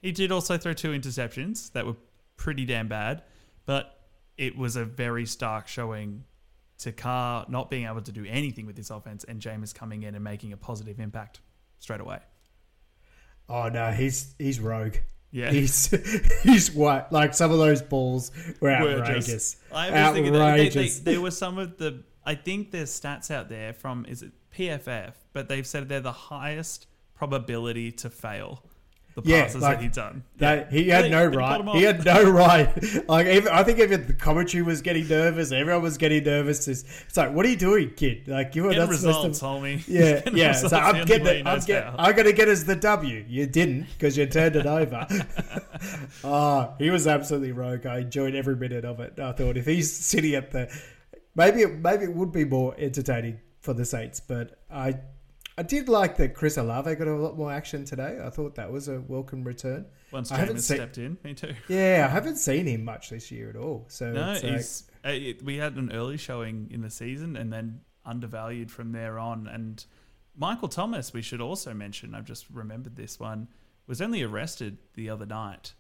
[0.00, 1.94] He did also throw two interceptions that were
[2.36, 3.22] pretty damn bad,
[3.66, 4.00] but
[4.36, 6.24] it was a very stark showing
[6.78, 10.16] to Carr not being able to do anything with this offense and Jameis coming in
[10.16, 11.40] and making a positive impact
[11.78, 12.18] straight away.
[13.48, 14.96] Oh no, he's he's rogue.
[15.30, 15.52] Yeah.
[15.52, 15.88] He's
[16.42, 19.26] he's what like some of those balls were were outrageous.
[19.26, 20.98] just- I was thinking that they, they, outrageous.
[21.00, 22.02] there were some of the.
[22.24, 26.12] I think there's stats out there from is it PFF, but they've said they're the
[26.12, 28.62] highest probability to fail
[29.14, 30.24] the Yeah, passes like, that he's done.
[30.38, 31.76] That he had no right.
[31.76, 32.68] He had no right.
[33.08, 35.52] Like even, I think even the commentary was getting nervous.
[35.52, 36.66] Everyone was getting nervous.
[36.68, 38.26] It's, it's like, what are you doing, kid?
[38.26, 39.44] Like you were not results, to.
[39.44, 39.82] homie.
[39.92, 40.48] Yeah, yeah.
[40.48, 41.94] results So I'm getting I'm knows get, how.
[41.98, 43.24] I'm gonna get us the W.
[43.28, 45.06] You didn't because you turned it over.
[46.24, 47.86] oh, he was absolutely rogue.
[47.86, 49.18] I enjoyed every minute of it.
[49.18, 50.72] I thought if he's sitting at the,
[51.34, 54.20] maybe it, maybe it would be more entertaining for the Saints.
[54.20, 54.94] But I,
[55.56, 58.18] I did like that Chris Olave got a lot more action today.
[58.22, 59.86] I thought that was a welcome return.
[60.10, 61.54] Once I haven't Jameis stepped in, me too.
[61.68, 63.86] Yeah, I haven't seen him much this year at all.
[63.88, 64.84] So No, it's like, he's.
[65.04, 69.46] Uh, we had an early showing in the season and then undervalued from there on.
[69.46, 69.84] And
[70.36, 72.14] Michael Thomas, we should also mention.
[72.14, 73.48] I've just remembered this one
[73.86, 75.74] was only arrested the other night.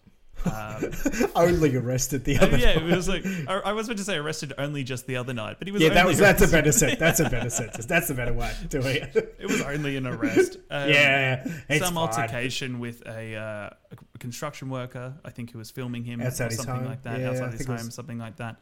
[0.44, 0.90] Um,
[1.36, 2.56] only arrested the Oh, other.
[2.56, 5.32] yeah, it was like I I was meant to say arrested only just the other
[5.32, 6.98] night, but he was yeah, that was that's a arrested- better set.
[6.98, 7.86] That's a better sentence.
[7.86, 9.36] That's a better way doing it.
[9.38, 10.56] It was only an arrest.
[10.68, 12.08] Um, yeah, it's some fine.
[12.08, 13.70] altercation with a, uh,
[14.14, 15.14] a construction worker.
[15.24, 16.84] I think who was filming him Outside or his something home.
[16.86, 18.56] like that Yeah, outside his it was- home, something like that.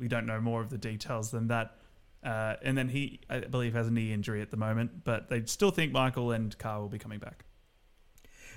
[0.00, 1.76] We don't know more of the details than that.
[2.24, 5.44] Uh, and then he, I believe, has a knee injury at the moment, but they
[5.44, 7.44] still think Michael and Carr will be coming back.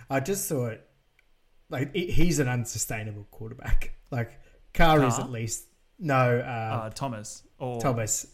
[0.09, 0.79] I just thought,
[1.73, 3.93] like, he's an unsustainable quarterback.
[4.11, 4.39] Like,
[4.73, 5.65] Carr is at least
[5.99, 6.43] no uh,
[6.85, 8.27] Uh, Thomas or Thomas.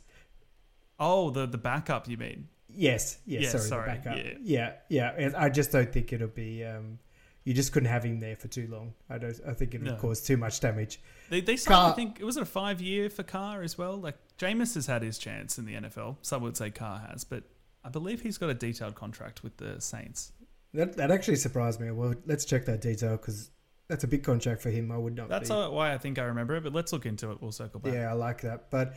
[1.00, 2.08] oh, the the backup.
[2.08, 2.48] You mean?
[2.72, 3.42] Yes, yes.
[3.44, 4.18] Yeah, sorry, sorry, the backup.
[4.18, 4.34] yeah.
[4.44, 5.14] Yeah, yeah.
[5.26, 6.64] And I just don't think it'll be.
[6.66, 7.00] Um,
[7.46, 8.94] you just couldn't have him there for too long.
[9.10, 9.40] I don't.
[9.48, 9.96] I think it would No.
[9.98, 11.00] cause too much damage.
[11.30, 13.96] They they signed, I think it was it a five year for Carr as well.
[13.98, 16.18] Like Jameis has had his chance in the NFL.
[16.22, 17.44] Some would say Carr has, but
[17.84, 20.32] I believe he's got a detailed contract with the Saints.
[20.74, 21.92] That that actually surprised me.
[21.92, 23.50] Well, let's check that detail because
[23.88, 24.92] that's a big contract for him.
[24.92, 25.30] I would not.
[25.30, 25.56] That's be.
[25.56, 26.64] why I think I remember it.
[26.64, 27.42] But let's look into it.
[27.42, 27.94] We'll circle back.
[27.94, 28.70] Yeah, I like that.
[28.70, 28.94] But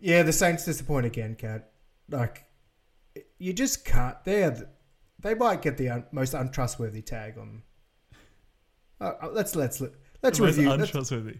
[0.00, 1.70] yeah, the Saints disappoint again, Cat.
[2.08, 2.44] Like
[3.38, 4.16] you just can't.
[4.24, 4.56] They're
[5.20, 7.62] they might get the un, most untrustworthy tag on.
[9.00, 9.82] Uh, uh, let's let's
[10.22, 10.68] let's review.
[10.70, 11.38] let's- untrustworthy.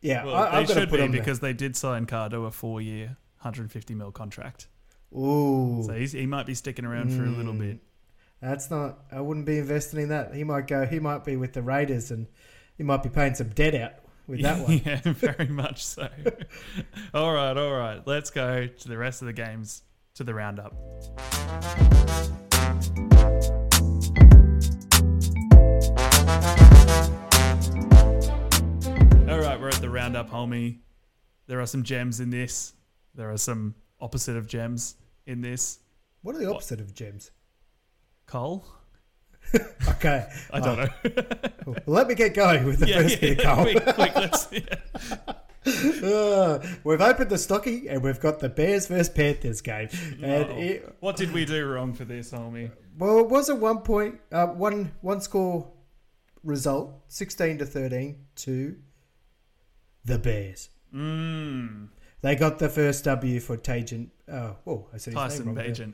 [0.00, 3.16] yeah, Well, I, they should be because they did sign Carr to a four year,
[3.40, 4.68] 150 mil contract.
[5.16, 7.58] Ooh, So he's, he might be sticking around for a little Mm.
[7.60, 7.78] bit.
[8.40, 9.00] That's not.
[9.10, 10.34] I wouldn't be investing in that.
[10.34, 10.86] He might go.
[10.86, 12.26] He might be with the Raiders and
[12.76, 13.94] he might be paying some debt out
[14.26, 14.80] with that one.
[14.84, 16.08] Yeah, very much so.
[17.14, 18.00] all right, all right.
[18.06, 19.82] Let's go to the rest of the games
[20.14, 20.72] to the roundup.
[29.28, 30.78] All right, we're at the roundup, homie.
[31.48, 32.74] There are some gems in this.
[33.14, 34.94] There are some opposite of gems
[35.26, 35.80] in this.
[36.22, 37.32] What are the opposite of gems?
[38.28, 38.64] Coal?
[39.88, 40.28] Okay.
[40.52, 40.88] I don't know.
[41.64, 43.64] Well, let me get going with the yeah, first yeah, bit of coal.
[43.64, 45.34] quick, quick, let's, yeah.
[46.04, 49.88] Uh, we've opened the stocking and we've got the Bears versus Panthers game.
[50.22, 50.56] And Oh.
[50.58, 52.70] it, What did we do wrong for this, homie?
[52.98, 55.70] well, it was a one point, uh, one one score
[56.44, 58.76] result, sixteen to thirteen to
[60.04, 60.70] the Bears.
[60.94, 61.88] Mmm.
[62.22, 64.08] They got the first W for Tajan.
[64.30, 65.64] Oh, whoa, I said Tyson name wrong.
[65.64, 65.74] there.
[65.74, 65.92] Bajan.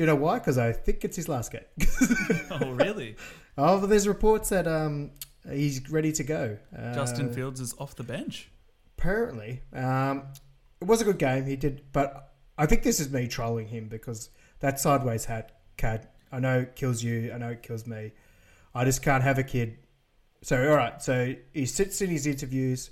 [0.00, 0.38] Do you know why?
[0.38, 1.60] Because I think it's his last game.
[2.50, 3.16] Oh, really?
[3.58, 5.10] oh, but there's reports that um
[5.46, 6.56] he's ready to go.
[6.74, 8.50] Uh, Justin Fields is off the bench.
[8.96, 9.60] apparently.
[9.74, 10.22] Um,
[10.80, 11.44] it was a good game.
[11.44, 16.08] He did, but I think this is me trolling him because that sideways hat cad.
[16.32, 17.30] I know it kills you.
[17.34, 18.12] I know it kills me.
[18.74, 19.76] I just can't have a kid.
[20.40, 21.02] So all right.
[21.02, 22.88] So he sits in his interviews.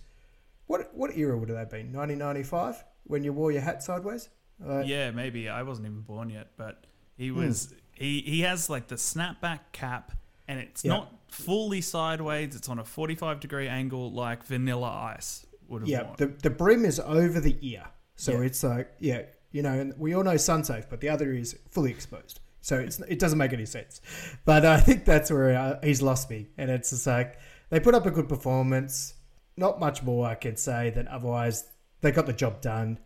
[0.67, 1.91] What what era would that have been?
[1.91, 4.29] 1995 when you wore your hat sideways.
[4.63, 5.49] Uh, yeah, maybe.
[5.49, 6.85] I wasn't even born yet, but
[7.19, 7.37] he Hmm.
[7.39, 7.75] was.
[7.93, 10.13] He he has like the snapback cap,
[10.47, 10.93] and it's Yeah.
[10.93, 12.55] not fully sideways.
[12.57, 16.85] It's on a forty-five degree angle, like Vanilla Ice would have Yeah, the the brim
[16.87, 17.85] is over the ear,
[18.17, 18.47] so Yeah.
[18.47, 21.59] it's like yeah, you know, and we all know sun safe, but the other is
[21.71, 24.01] fully exposed, so it's it doesn't make any sense.
[24.45, 27.39] But I think that's where uh, he's lost me, and it's just like
[27.71, 29.15] they put up a good performance.
[29.57, 31.65] Not much more I can say than otherwise
[32.01, 33.01] they got the job done.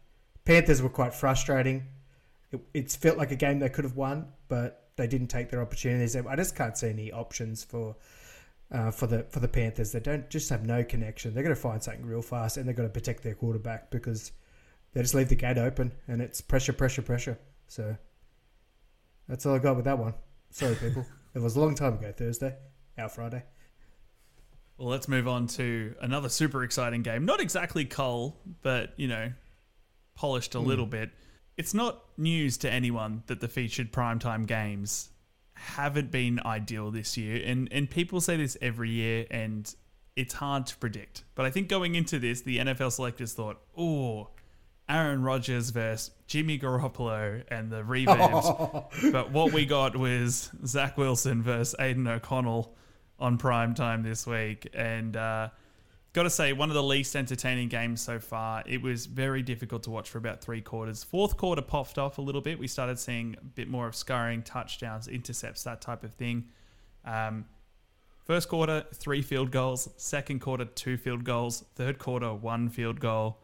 [0.45, 1.87] Panthers were quite frustrating.
[2.53, 5.63] It, it's felt like a game they could have won, but they didn't take their
[5.63, 6.15] opportunities.
[6.15, 7.97] I just can't see any options for
[8.71, 9.93] uh, for the for the Panthers.
[9.93, 11.35] They don't just have no connection.
[11.35, 14.33] They're going to find something real fast, and they're going to protect their quarterback because
[14.93, 17.39] they just leave the gate open, and it's pressure, pressure, pressure.
[17.69, 17.97] So
[19.29, 20.15] that's all I got with that one.
[20.51, 21.07] Sorry, people.
[21.35, 22.13] it was a long time ago.
[22.15, 22.55] Thursday,
[22.99, 23.43] our Friday.
[24.79, 27.25] Well, let's move on to another super exciting game.
[27.25, 29.33] Not exactly coal, but you know,
[30.15, 30.67] polished a Hmm.
[30.67, 31.11] little bit.
[31.63, 35.11] It's not news to anyone that the featured primetime games
[35.53, 39.73] haven't been ideal this year, and and people say this every year, and
[40.17, 41.23] it's hard to predict.
[41.37, 44.31] But I think going into this, the NFL selectors thought, "Oh,
[44.89, 48.49] Aaron Rodgers versus Jimmy Garoppolo and the revamped."
[49.13, 52.75] but what we got was Zach Wilson versus Aidan O'Connell
[53.21, 55.51] on prime time this week, and uh,
[56.13, 58.63] got to say, one of the least entertaining games so far.
[58.67, 61.03] It was very difficult to watch for about three quarters.
[61.03, 62.59] Fourth quarter popped off a little bit.
[62.59, 66.45] We started seeing a bit more of scoring, touchdowns, intercepts, that type of thing.
[67.05, 67.47] Um,
[68.25, 69.89] first quarter, three field goals.
[69.97, 71.65] Second quarter, two field goals.
[71.77, 73.39] Third quarter, one field goal.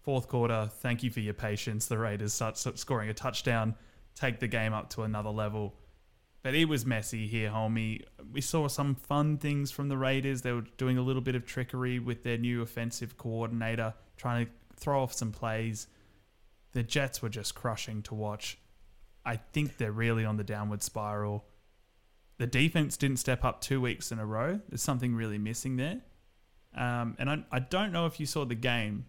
[0.00, 1.86] Fourth quarter, thank you for your patience.
[1.86, 3.74] The Raiders start scoring a touchdown,
[4.14, 5.74] take the game up to another level.
[6.44, 8.02] But it was messy here, homie.
[8.30, 10.42] We saw some fun things from the Raiders.
[10.42, 14.52] They were doing a little bit of trickery with their new offensive coordinator, trying to
[14.76, 15.86] throw off some plays.
[16.72, 18.58] The Jets were just crushing to watch.
[19.24, 21.46] I think they're really on the downward spiral.
[22.36, 24.60] The defense didn't step up two weeks in a row.
[24.68, 26.02] There's something really missing there.
[26.76, 29.06] Um, and I, I don't know if you saw the game,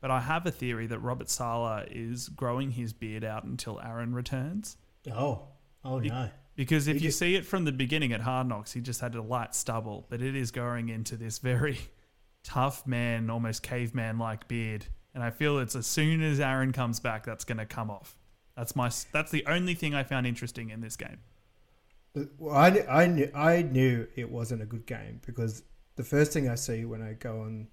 [0.00, 4.14] but I have a theory that Robert Saleh is growing his beard out until Aaron
[4.14, 4.78] returns.
[5.12, 5.42] Oh,
[5.84, 6.30] oh no.
[6.56, 9.14] Because if you just- see it from the beginning at Hard Knocks, he just had
[9.14, 11.78] a light stubble, but it is going into this very
[12.42, 14.86] tough man, almost caveman like beard.
[15.14, 18.16] And I feel it's as soon as Aaron comes back, that's going to come off.
[18.56, 18.90] That's my.
[19.12, 21.18] That's the only thing I found interesting in this game.
[22.38, 25.62] Well, I, I, knew, I knew it wasn't a good game because
[25.96, 27.68] the first thing I see when I go on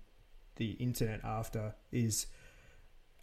[0.57, 2.27] the internet after is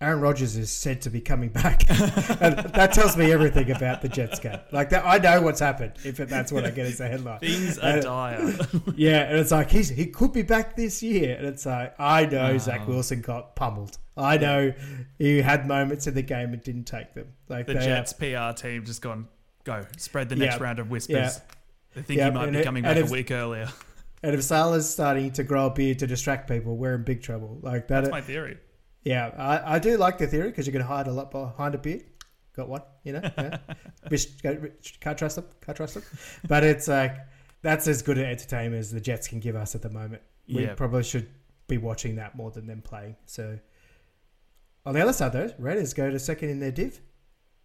[0.05, 1.88] Aaron Rodgers is said to be coming back.
[1.90, 4.59] and that tells me everything about the Jets game.
[4.73, 7.40] Like that, I know what's happened if that's what I get as a headline.
[7.40, 8.59] Things are Uh, dire.
[8.97, 12.27] Yeah, and it's like he's he could be back this year, and it's like I
[12.27, 12.90] know Zach Oh.
[12.90, 13.99] Wilson got pummeled.
[14.17, 14.73] I know
[15.19, 17.29] he had moments in the game and didn't take them.
[17.49, 19.29] Like the they are- Jets PR team just gone
[19.64, 20.62] go spread the next Yeah.
[20.62, 21.17] round of whispers.
[21.17, 21.31] Yeah.
[21.95, 23.69] They think Yeah, he might be it- coming and back a week earlier.
[24.23, 27.59] And if Saleh's starting to grow a beard to distract people, we're in big trouble.
[27.62, 28.03] Like that.
[28.05, 28.57] That's my theory.
[29.05, 31.79] Yeah, I, I do like the theory because you can hide a lot behind a
[31.79, 32.05] beard.
[32.57, 33.31] Got one, you know.
[33.37, 33.59] Yeah.
[35.01, 35.45] Can't trust them.
[35.64, 36.05] Can't trust them.
[36.49, 37.17] But it's like
[37.62, 40.23] that's as good an entertainment as the Jets can give us at the moment.
[40.49, 40.75] We Yeah.
[40.75, 41.29] probably should
[41.67, 43.17] be watching that more than them playing.
[43.27, 43.59] So
[44.87, 47.01] on the other side, though, Raiders go to second in their div.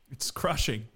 [0.09, 0.87] It's crushing.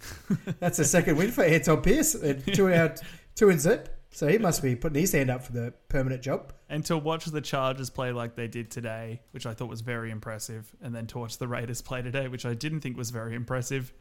[0.60, 2.16] That's a second win for Anton Pierce.
[2.16, 3.00] And two out,
[3.36, 3.93] two in zip.
[4.14, 6.54] So he must be putting his hand up for the permanent job.
[6.70, 10.12] And to watch the Chargers play like they did today, which I thought was very
[10.12, 13.34] impressive, and then to watch the Raiders play today, which I didn't think was very
[13.34, 13.92] impressive.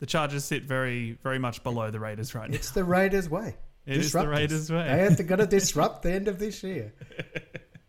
[0.00, 2.56] The Chargers sit very, very much below the Raiders right now.
[2.56, 3.56] It's the Raiders' way.
[3.86, 4.26] It is the.
[4.26, 4.82] Raiders' way.
[4.88, 6.92] They have to got to disrupt the end of this year.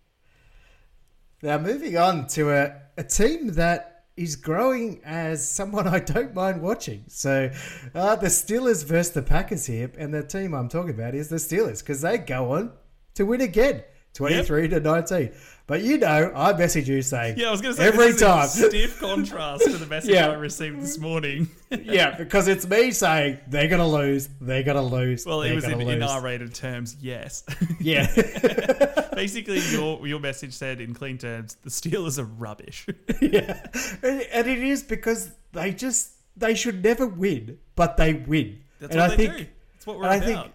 [1.42, 6.62] now, moving on to a, a team that is growing as someone I don't mind
[6.62, 7.06] watching.
[7.08, 7.50] So,
[7.96, 11.38] uh, the Steelers versus the Packers here, and the team I'm talking about is the
[11.38, 12.72] Steelers because they go on
[13.16, 15.32] to win again, 23 to 19.
[15.68, 18.48] But you know, I message you saying, Yeah, I was going to say every time.
[18.48, 20.30] stiff contrast to the message Yeah.
[20.30, 21.48] I received this morning.
[21.70, 25.26] yeah, because it's me saying they're gonna lose, they're gonna lose.
[25.28, 27.44] well, it was in, in lose." R-rated terms, yes.
[27.80, 28.08] Yeah,
[29.20, 32.88] Basically, your your message said in clean terms, the Steelers are rubbish.
[33.22, 33.66] yeah,
[34.02, 38.62] and, and it is because they just they should never win, but they win.
[38.80, 39.46] That's and what I they think, do.
[39.74, 40.44] That's what we're and I about.
[40.44, 40.54] think,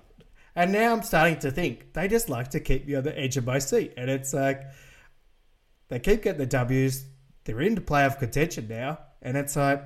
[0.56, 3.36] and now I'm starting to think they just like to keep me on the edge
[3.36, 4.62] of my seat, and it's like
[5.88, 7.04] they keep getting the W's.
[7.44, 9.84] They're into playoff contention now, and it's like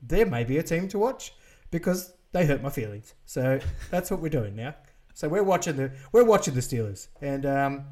[0.00, 1.32] there may be a team to watch
[1.72, 3.14] because they hurt my feelings.
[3.24, 3.58] So
[3.90, 4.76] that's what we're doing now.
[5.14, 7.84] So we're watching the we're watching the Steelers, and um,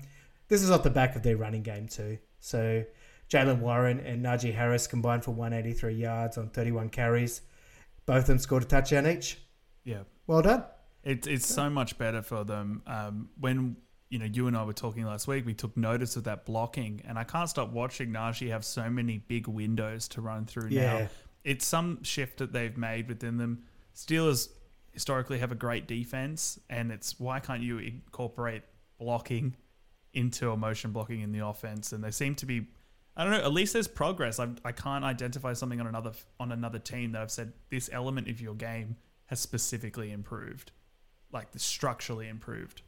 [0.53, 2.19] this is off the back of their running game too.
[2.41, 2.85] So
[3.31, 7.41] Jaylen Warren and Najee Harris combined for 183 yards on 31 carries.
[8.05, 9.39] Both of them scored a touchdown each.
[9.85, 10.03] yeah.
[10.27, 10.65] Well done.
[11.05, 12.83] It's it's so much better for them.
[12.87, 13.77] Um, when
[14.11, 17.01] you know you and I were talking last week, we took notice of that blocking,
[17.09, 20.99] and I can't stop watching Najee have so many big windows to run through Yeah.
[20.99, 21.09] now.
[21.45, 23.63] It's some shift that they've made within them.
[23.97, 24.49] Steelers
[24.93, 28.63] historically have a great defense, and it's why can't you incorporate
[28.99, 29.57] blocking
[30.15, 31.93] into a motion blocking in the offense?
[31.93, 32.69] And they seem to be.
[33.17, 33.43] I don't know.
[33.43, 34.41] At least there's progress.
[34.41, 38.29] I, I can't identify something on another on another team that I've said this element
[38.29, 38.97] of your game
[39.27, 40.73] has specifically improved
[41.33, 42.83] like the structurally improved.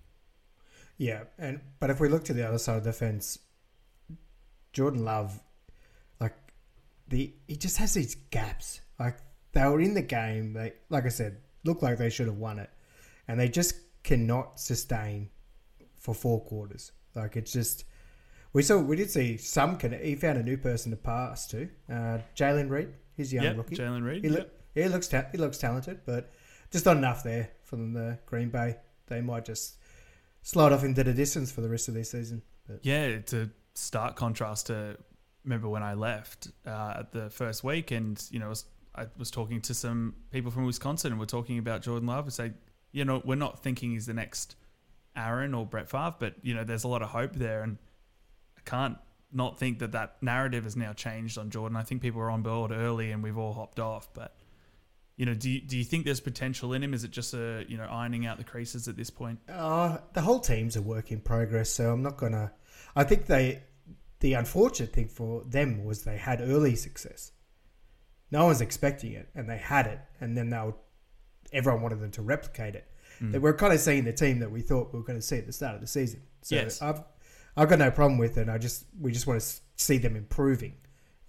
[0.96, 3.38] Yeah, and but if we look to the other side of the fence,
[4.72, 5.40] Jordan Love,
[6.20, 6.34] like
[7.08, 8.80] the he just has these gaps.
[9.00, 9.18] Like
[9.52, 12.58] they were in the game, they like I said, looked like they should have won
[12.58, 12.70] it,
[13.26, 15.30] and they just cannot sustain
[15.98, 16.92] for four quarters.
[17.14, 17.84] Like it's just
[18.52, 21.68] we saw we did see some can he found a new person to pass to.
[21.90, 23.76] Uh, Jayden Reed, he's young Yep, rookie.
[23.76, 24.24] Jayden Reed.
[24.24, 24.38] He, yep.
[24.38, 26.32] look, he looks ta- he looks talented, but
[26.70, 28.76] just not enough there from the Green Bay.
[29.06, 29.76] They might just
[30.42, 32.42] slide off into the distance for the rest of their season.
[32.66, 34.96] But Yeah, it's a stark contrast to
[35.44, 39.06] remember when I left uh, at the first week, and you know, I was, I
[39.18, 42.52] was talking to some people from Wisconsin, and we're talking about Jordan Love, and say,
[42.92, 44.56] you know, we're not thinking he's the next
[45.16, 47.78] Aaron or Brett Favre, but you know, there's a lot of hope there, and
[48.56, 48.98] I can't
[49.32, 51.76] not think that that narrative has now changed on Jordan.
[51.76, 54.34] I think people were on board early, and we've all hopped off, but.
[55.16, 56.92] You know, do you, do you think there's potential in him?
[56.92, 59.38] Is it just a you know ironing out the creases at this point?
[59.48, 62.50] uh, the whole team's a work in progress, so I'm not gonna.
[62.96, 63.62] I think they.
[64.18, 67.30] The unfortunate thing for them was they had early success.
[68.32, 70.74] No one's expecting it, and they had it, and then they were,
[71.52, 72.88] everyone wanted them to replicate it.
[73.20, 73.32] Mm.
[73.32, 75.38] That we're kind of seeing the team that we thought we were going to see
[75.38, 76.22] at the start of the season.
[76.42, 76.82] So Yes.
[76.82, 77.00] I've
[77.56, 78.48] I've got no problem with it.
[78.48, 79.46] I just we just want to
[79.76, 80.74] see them improving.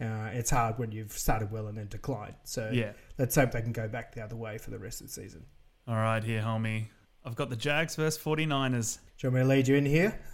[0.02, 2.36] Uh, it's hard when you've started well and then declined.
[2.44, 2.92] So Yeah.
[3.18, 5.46] let's hope they can go back the other way for the rest of the season.
[5.88, 6.88] All right, here, Hulmy.
[7.24, 8.98] I've got the Jags versus 49ers.
[9.18, 10.20] Do you want me to lead you in here?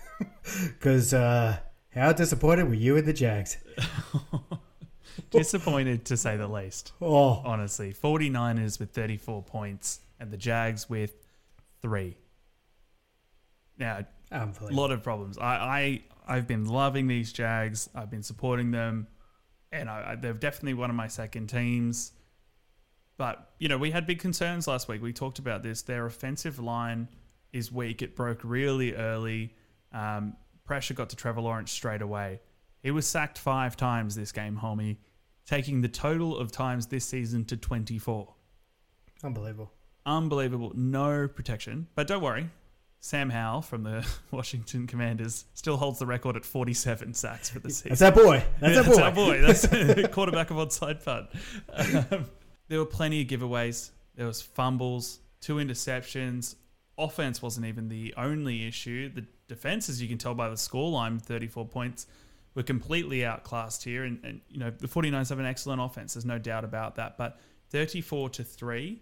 [0.68, 1.58] Because uh,
[1.94, 3.58] how disappointed were you in the Jags?
[5.32, 7.94] Disappointed to say the least, Oh, honestly.
[7.94, 11.21] 49ers with 34 points and the Jags with
[11.82, 12.18] three.
[13.78, 15.38] Now, a lot of problems.
[15.38, 17.90] I, I, I've been loving these Jags.
[17.96, 19.08] I've been supporting them,
[19.72, 22.14] and I, I, they're definitely one of my second teams.
[23.18, 25.02] But, you know, we had big concerns last week.
[25.02, 25.82] We talked about this.
[25.82, 27.08] Their offensive line
[27.52, 28.02] is weak.
[28.02, 29.56] It broke really early.
[29.92, 32.40] Um, pressure got to Trevor Lawrence straight away.
[32.82, 34.98] He was sacked five times this game, Hulmy,
[35.46, 38.34] taking the total of times this season to 24.
[39.24, 39.72] Unbelievable.
[40.06, 40.72] Unbelievable.
[40.76, 41.88] No protection.
[41.96, 42.50] But don't worry.
[43.00, 47.72] Sam Howell from the Washington Commanders still holds the record at 47 sacks for the
[47.72, 47.90] season.
[47.90, 48.44] That's our boy.
[48.60, 49.42] That's our boy.
[49.42, 49.94] That's our boy.
[49.94, 51.28] That's quarterback of onside punt.
[51.74, 52.26] Um,
[52.68, 53.90] there were plenty of giveaways.
[54.16, 56.56] There was fumbles, two interceptions.
[56.98, 59.10] Offense wasn't even the only issue.
[59.10, 62.06] The defense, as you can tell by the scoreline, 34 points,
[62.54, 64.04] were completely outclassed here.
[64.04, 66.14] And, and you know the 49ers have an excellent offense.
[66.14, 67.18] There's no doubt about that.
[67.18, 67.40] But
[67.72, 69.02] 34 to three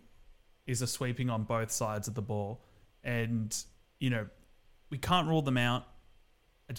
[0.70, 2.62] is a sweeping on both sides of the ball,
[3.04, 3.56] and
[4.00, 4.28] you know
[4.90, 5.86] we can't rule them out.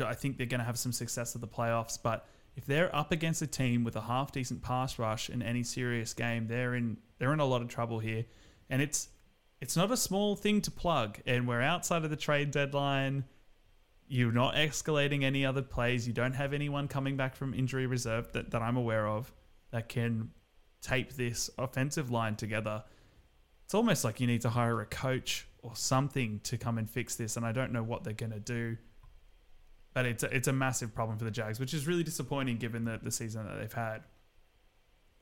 [0.05, 3.11] I think they're going to have some success at the playoffs, but if they're up
[3.11, 6.99] against a team with a half decent pass rush in any serious game, they're in
[7.18, 8.24] they're in a lot of trouble here.
[8.68, 9.09] And it's
[9.61, 13.24] it's not a small thing to plug, and we're outside of the trade deadline.
[14.07, 16.07] You're not escalating any other plays.
[16.07, 19.32] You don't have anyone coming back from injury reserve that, that I'm aware of
[19.70, 20.30] that can
[20.80, 22.82] tape this offensive line together.
[23.71, 27.14] It's almost like you need to hire a coach or something to come and fix
[27.14, 28.77] this, and I don't know what they're going to do.
[29.95, 32.85] But it's a, it's a massive problem for the Jags, which is really disappointing given
[32.85, 34.03] the, the season that they've had.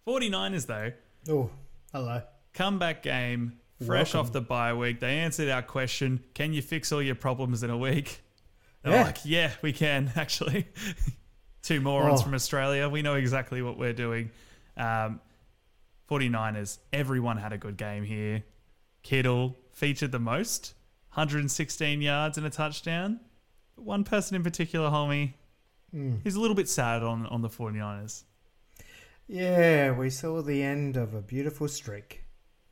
[0.06, 0.92] 49ers, though,
[1.28, 1.50] Oh,
[1.92, 2.22] hello.
[2.54, 4.28] comeback game, fresh Welcome.
[4.28, 5.00] off the bye week.
[5.00, 8.22] They answered our question Can you fix all your problems in a week?
[8.82, 9.02] They're Yeah.
[9.02, 10.68] like, Yeah, we can, actually.
[11.62, 12.24] Two morons Oh.
[12.24, 12.88] from Australia.
[12.88, 14.30] We know exactly what we're doing.
[14.78, 15.20] Um,
[16.10, 18.44] 49ers, everyone had a good game here.
[19.02, 20.74] Kittle featured the most
[21.14, 23.20] 116 yards and a touchdown.
[23.76, 25.34] But one person in particular, Hulmy,
[25.94, 26.20] Mm.
[26.22, 28.24] he's a little bit sad on, on the 49ers.
[29.26, 32.24] Yeah, we saw the end of a beautiful streak.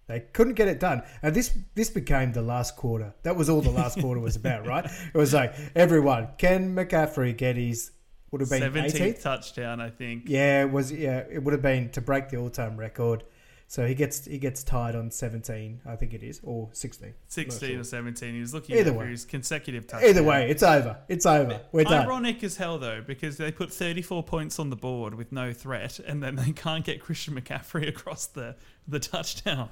[0.06, 3.14] They couldn't get it done, and this this became the last quarter.
[3.24, 4.84] That was all the last quarter was about, right?
[4.84, 6.28] It was like everyone.
[6.38, 7.90] Can McCaffrey get his
[8.30, 9.22] would have been 17th 18th?
[9.22, 10.24] touchdown, I think.
[10.26, 13.24] Yeah, it was yeah, it would have been to break the all-time record.
[13.68, 17.14] So he gets he gets tied on 17, I think it is, or 16.
[17.26, 17.80] 16 sure.
[17.80, 18.34] or 17.
[18.34, 19.08] He was looking Either way.
[19.08, 20.10] his consecutive touchdowns.
[20.10, 20.96] Either way, it's over.
[21.08, 21.60] It's over.
[21.72, 22.06] We're done.
[22.06, 25.98] Ironic as hell, though, because they put 34 points on the board with no threat,
[25.98, 28.54] and then they can't get Christian McCaffrey across the,
[28.86, 29.70] the touchdown.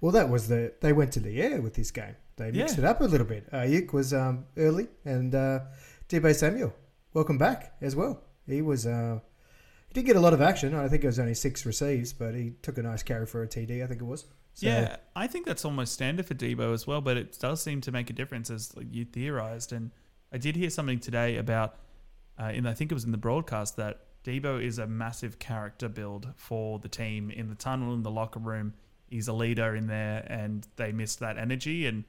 [0.00, 2.16] Well, that was the they went to the air with this game.
[2.36, 2.84] They mixed Yeah.
[2.84, 3.50] it up a little bit.
[3.52, 5.60] Aiyuk was um, early, and uh,
[6.08, 6.72] Deebo Samuel,
[7.14, 8.22] welcome back as well.
[8.46, 9.20] He was uh,
[9.88, 10.74] he didn't get a lot of action.
[10.74, 13.46] I think it was only six receives, but he took a nice carry for a
[13.46, 13.82] TD.
[13.82, 14.26] I think it was.
[14.54, 17.80] So, yeah, I think that's almost standard for Deebo as well, but it does seem
[17.82, 19.72] to make a difference as you theorized.
[19.72, 19.90] And
[20.32, 21.76] I did hear something today about,
[22.38, 26.28] uh, I think it was in the broadcast, that Deebo is a massive character build
[26.36, 28.74] for the team in the tunnel, in the locker room.
[29.08, 31.86] He's a leader in there, and they missed that energy.
[31.86, 32.04] And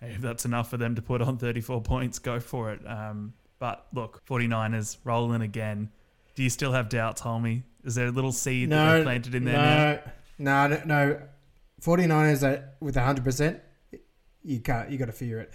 [0.00, 2.80] if that's enough for them to put on 34 points, go for it.
[2.86, 5.90] Um, but look, 49ers rolling again.
[6.34, 7.62] Do you still have doubts, Hulmy?
[7.84, 10.02] Is there a little seed that No, they planted in there
[10.38, 10.68] now?
[10.68, 11.22] no, no, no, no.
[11.80, 13.60] 49ers are with 100%,
[14.44, 15.52] you can't, you got to fear it.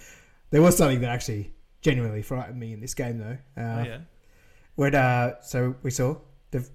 [0.52, 3.38] There was something that actually genuinely frightened me in this game, though.
[3.62, 3.98] Uh, oh, yeah.
[4.76, 6.18] When, uh, so we saw
[6.52, 6.70] they've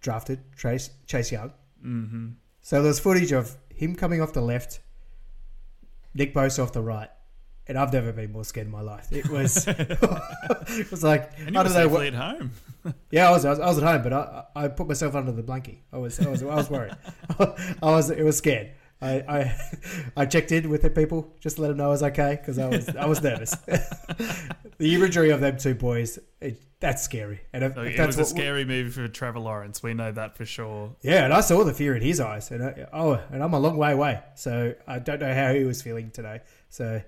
[0.00, 1.52] drafted Chase, Chase Young.
[1.84, 2.28] Mm-hmm.
[2.60, 4.80] So there's footage of him coming off the left,
[6.14, 7.10] Nick Bosa off the right.
[7.72, 9.10] And I've never been more scared in my life.
[9.10, 11.88] It was, it was like And you I were don't know.
[11.88, 12.50] What, at home.
[13.10, 15.32] yeah, I was, I was I was at home, but I, I put myself under
[15.32, 15.78] the blankie.
[15.90, 16.94] I was I was I was worried.
[17.40, 17.54] I
[17.90, 18.72] was it was scared.
[19.00, 19.60] I, I
[20.18, 22.58] I checked in with the people just to let them know I was okay because
[22.58, 23.52] I was I was nervous.
[23.56, 27.40] the imagery of them two boys, it, that's scary.
[27.54, 29.82] And if, Look, if it was a scary movie for Trevor Lawrence.
[29.82, 30.94] We know that for sure.
[31.00, 33.58] Yeah, and I saw the fear in his eyes, and I, oh, and I'm a
[33.60, 36.42] long way away, so I don't know how he was feeling today.
[36.68, 37.00] So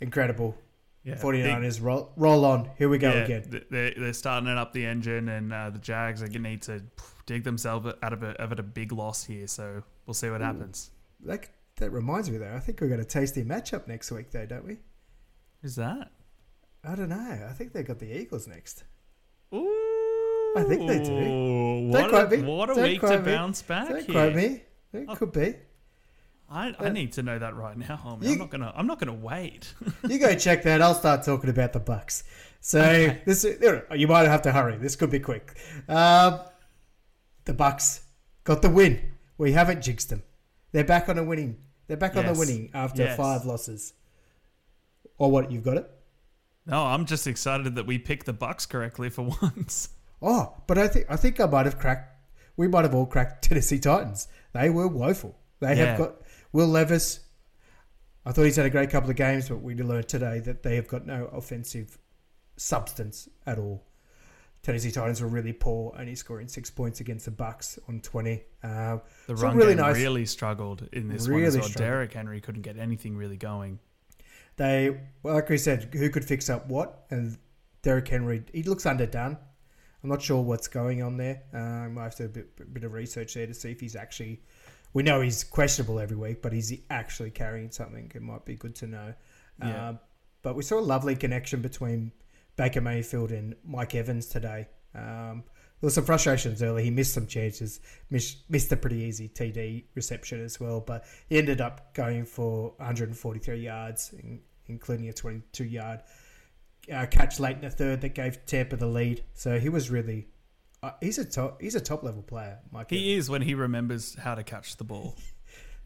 [0.00, 0.56] incredible.
[1.02, 2.68] Yeah, 49ers roll, roll on.
[2.76, 3.64] Here we go yeah, again.
[3.70, 6.62] They're, they're starting it up the engine, and uh, the Jags are going to need
[6.62, 6.82] to
[7.24, 9.46] dig themselves out of a, of a big loss here.
[9.46, 10.90] So we'll see what happens.
[11.24, 12.54] That that reminds me though.
[12.54, 14.76] I think we're going to tasty matchup next week, though, don't we?
[15.62, 16.10] Who's that?
[16.84, 17.46] I don't know.
[17.48, 18.84] I think they've got the Eagles next.
[19.54, 21.88] Ooh, I think they do.
[21.88, 22.42] What quote a, me.
[22.42, 23.24] what a Don't week to me.
[23.24, 24.12] bounce back Don't here.
[24.12, 24.62] quote me.
[24.92, 25.16] It Oh.
[25.16, 25.54] could be.
[26.50, 28.24] I, I need to know that right now, Hulmy.
[28.24, 28.72] You- I'm not gonna.
[28.76, 29.72] I'm not gonna wait.
[30.08, 30.82] You go check that.
[30.82, 32.24] I'll start talking about the Bucks.
[32.60, 33.22] So Okay.
[33.24, 33.44] this
[33.94, 34.76] you might have to hurry.
[34.76, 35.56] This could be quick.
[35.88, 36.40] Um,
[37.44, 38.02] the Bucks
[38.44, 39.00] got the win.
[39.38, 40.22] We haven't jinxed them.
[40.72, 41.58] They're back on a winning.
[41.86, 43.16] They're back on the winning after Yes.
[43.16, 43.94] five losses.
[45.18, 45.50] Or what?
[45.52, 45.90] You've got it.
[46.66, 49.90] no, I'm just excited that we picked the Bucks correctly for once.
[50.22, 52.16] Oh, but I think I think I might have cracked.
[52.56, 54.28] We might have all cracked Tennessee Titans.
[54.52, 55.38] They were woeful.
[55.60, 55.84] They Yeah.
[55.86, 56.14] have got
[56.52, 57.20] Will Levis.
[58.26, 60.76] I thought he's had a great couple of games, but we learned today that they
[60.76, 61.98] have got no offensive
[62.56, 63.86] substance at all.
[64.62, 68.42] Tennessee Titans were really poor, only scoring six points against the Bucks on twenty.
[68.62, 71.62] Uh, The So run really game nice- really struggled in this one Really as well.
[71.68, 71.88] struggled.
[71.88, 73.78] Derrick Henry couldn't get anything really going.
[74.56, 77.06] they, well, like we said, who could fix up what?
[77.08, 77.38] And
[77.80, 79.38] Derrick Henry, he looks underdone.
[80.02, 81.42] I'm not sure what's going on there.
[81.54, 83.80] Uh, I might have to do a bit, bit of research there to see if
[83.80, 84.42] he's actually.
[84.92, 88.10] We know he's questionable every week, but is he actually carrying something?
[88.14, 89.14] It might be good to know.
[89.60, 89.88] Yeah.
[89.88, 89.94] Uh,
[90.42, 92.12] but we saw a lovely connection between
[92.56, 94.68] Baker Mayfield and Mike Evans today.
[94.94, 95.44] Um,
[95.80, 96.84] there was some frustrations early.
[96.84, 97.80] He missed some chances,
[98.10, 102.74] missed, missed a pretty easy TD reception as well, but he ended up going for
[102.76, 106.02] 143 yards, in, including a 22 yard
[106.92, 109.22] uh, catch late in the third that gave Tampa the lead.
[109.34, 110.28] So he was really.
[110.82, 111.60] Uh, he's a top.
[111.60, 112.90] He's a top level player, Mike.
[112.90, 115.16] He is when he remembers how to catch the ball.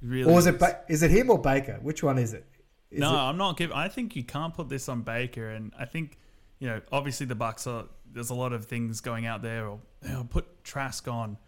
[0.03, 1.79] Really or is it ba- is it him or Baker?
[1.81, 2.45] Which one is it?
[2.91, 3.75] Is no, it- I'm not giving.
[3.75, 6.19] I think you can't put this on Baker, and I think
[6.59, 7.85] you know, obviously the Bucks are.
[8.13, 9.81] There's a lot of things going out there, or
[10.11, 11.39] oh, put Trask on,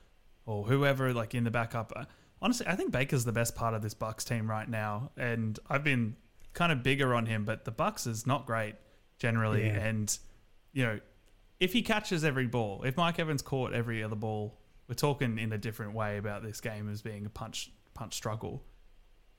[0.46, 1.92] or whoever like in the backup.
[1.94, 2.04] Uh,
[2.40, 5.84] Honestly, I think Baker's the best part of this Bucks team right now, and I've
[5.84, 6.16] been
[6.54, 8.76] kind of bigger on him, but the Bucks is not great
[9.18, 9.84] generally, Yeah.
[9.86, 10.18] and
[10.72, 11.00] you know,
[11.60, 15.52] if he catches every ball, if Mike Evans caught every other ball, we're talking in
[15.52, 18.62] a different way about this game as being a punch punch struggle.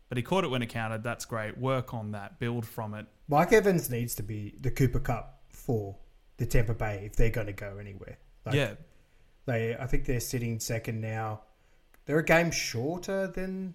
[0.10, 1.04] But he caught it when it counted.
[1.04, 1.58] That's great.
[1.58, 2.40] Work on that.
[2.40, 3.06] Build from it.
[3.28, 5.98] Mike Evans needs to be the Cooper Kupp for
[6.38, 8.18] the Tampa Bay if they're going to go anywhere.
[8.46, 8.74] Like, yeah,
[9.46, 11.42] They, I think they're sitting second now.
[12.06, 13.74] They're a game shorter than.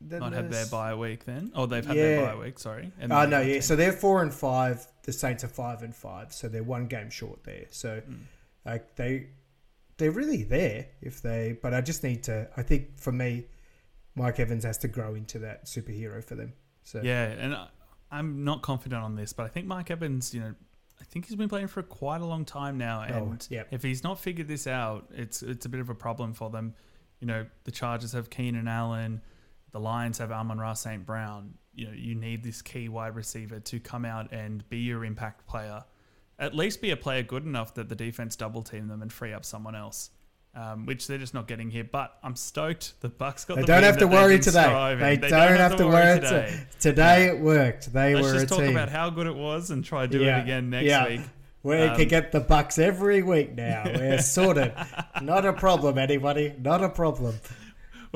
[0.00, 1.50] Than not had the their bye week then.
[1.54, 2.02] Oh, they've had Yeah.
[2.02, 2.58] their bye week.
[2.58, 2.90] Sorry.
[3.00, 3.60] And Oh then no, yeah.
[3.60, 4.86] So they're four and five.
[5.02, 6.32] The Saints are five and five.
[6.32, 7.66] So they're one game short there.
[7.70, 8.18] So, Mm.
[8.64, 9.28] like they,
[9.96, 11.58] they're really there if they.
[11.60, 12.48] But I just need to.
[12.56, 13.46] I think for me,
[14.14, 16.52] Mike Evans has to grow into that superhero for them.
[16.82, 17.68] So yeah, and I,
[18.10, 20.54] I'm not confident on this, but I think Mike Evans, you know,
[21.00, 23.64] I think he's been playing for quite a long time now, Oh, and yeah.
[23.70, 26.74] if he's not figured this out, it's it's a bit of a problem for them.
[27.20, 29.20] You know, the Chargers have Keenan Allen,
[29.72, 31.04] the Lions have Amon Ra St.
[31.04, 31.54] Brown.
[31.74, 35.46] You know, you need this key wide receiver to come out and be your impact
[35.46, 35.84] player.
[36.38, 39.32] At least be a player good enough that the defense double team them and free
[39.32, 40.10] up someone else.
[40.54, 42.98] Um, which they're just not getting here, but I'm stoked.
[43.02, 43.56] The Bucks got.
[43.56, 44.50] They the don't have to worry today.
[44.62, 45.20] striving.
[45.20, 46.66] They, don't, have, to worry today.
[46.80, 47.92] Today it worked.
[47.92, 48.70] They Let's were just a talk team.
[48.70, 51.08] about how good it was and try to do Yeah, it again next yeah.
[51.08, 51.20] week.
[51.62, 53.82] We Um, can get the bucks every week now.
[53.84, 54.72] We're sorted.
[55.20, 56.54] Not a problem, anybody.
[56.58, 57.34] Not a problem.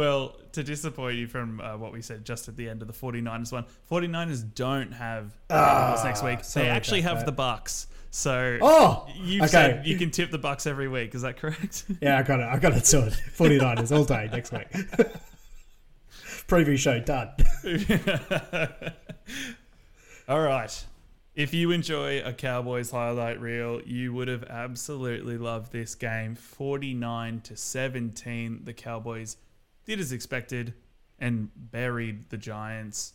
[0.01, 2.95] Well, to disappoint you from uh, what we said just at the end of the
[2.95, 6.39] 49ers one, 49ers don't have Eagles next week.
[6.41, 7.27] Ah, They actually have that.
[7.27, 7.87] the Bucks.
[8.11, 9.51] So Oh, you've okay.
[9.51, 11.15] said you can tip the Bucks every week.
[11.15, 11.85] Is that correct?
[12.01, 12.47] Yeah, I got it.
[12.47, 13.13] I got it sorted.
[13.37, 14.71] 49ers all day next week.
[16.49, 17.33] Preview show done.
[20.27, 20.87] All right.
[21.35, 26.35] If you enjoy a Cowboys highlight reel, you would have absolutely loved this game.
[26.37, 28.63] 49 to 17.
[28.65, 29.37] The Cowboys
[29.85, 30.75] did as expected
[31.19, 33.13] and buried the Giants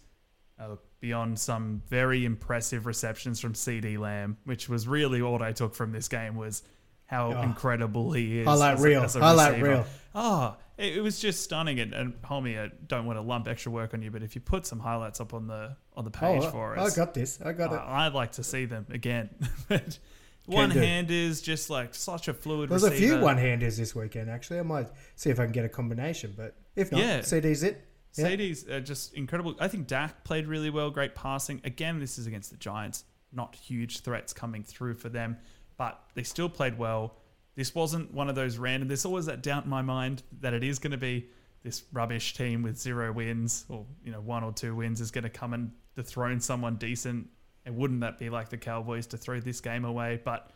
[0.60, 5.76] uh, beyond some very impressive receptions from CeeDee Lamb, which was really all I took
[5.76, 6.64] from this game was
[7.06, 7.42] how Oh.
[7.42, 8.48] incredible he is.
[8.48, 9.04] A- reel.
[9.04, 9.86] as a Highlight receiver.
[10.16, 11.80] Oh, it, it was just stunning.
[11.80, 14.42] And, and Hulmy, I don't want to lump extra work on you, but if you
[14.42, 17.14] put some highlights up on the on the page Oh, for I us, I got
[17.14, 17.40] this.
[17.42, 17.76] I got it.
[17.78, 19.30] I, would like to see them again.
[19.70, 20.00] but
[20.46, 20.80] one do.
[20.80, 22.70] hand is just like such a fluid.
[22.70, 24.60] There's a few one-handers this weekend, actually.
[24.60, 27.20] I might see if I can get a combination, but if not, Yeah.
[27.20, 27.86] CeeDee's it.
[28.16, 28.30] Yeah.
[28.30, 29.56] CeeDee's uh, just incredible.
[29.60, 31.62] I think Dak played really well, great passing.
[31.64, 33.04] Again, this is against the Giants.
[33.34, 35.38] Not huge threats coming through for them,
[35.78, 37.18] but they still played well.
[37.56, 38.88] This wasn't one of those random.
[38.88, 41.28] There's always that doubt in my mind that it is going to be
[41.64, 45.24] this rubbish team with zero wins, or you know one or two wins is going
[45.24, 47.28] to come and dethrone someone decent.
[47.66, 50.22] And wouldn't that be like the Cowboys to throw this game away?
[50.24, 50.52] But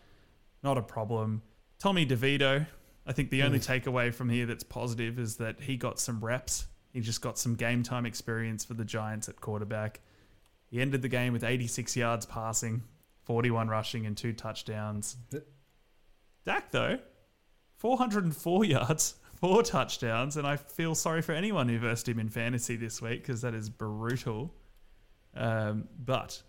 [0.64, 1.42] not a problem.
[1.80, 2.68] Tommy DeVito,
[3.08, 6.68] I think the only takeaway from here that's positive is that he got some reps.
[6.94, 10.02] He just got some game time experience for the Giants at quarterback.
[10.70, 12.84] He ended the game with 86 yards passing,
[13.24, 15.18] 41 rushing, and two touchdowns.
[16.46, 17.00] Dak, though,
[17.78, 22.76] 404 yards, four touchdowns, and I feel sorry for anyone who versed him in fantasy
[22.76, 24.54] this week because that is brutal.
[25.36, 26.42] Um, but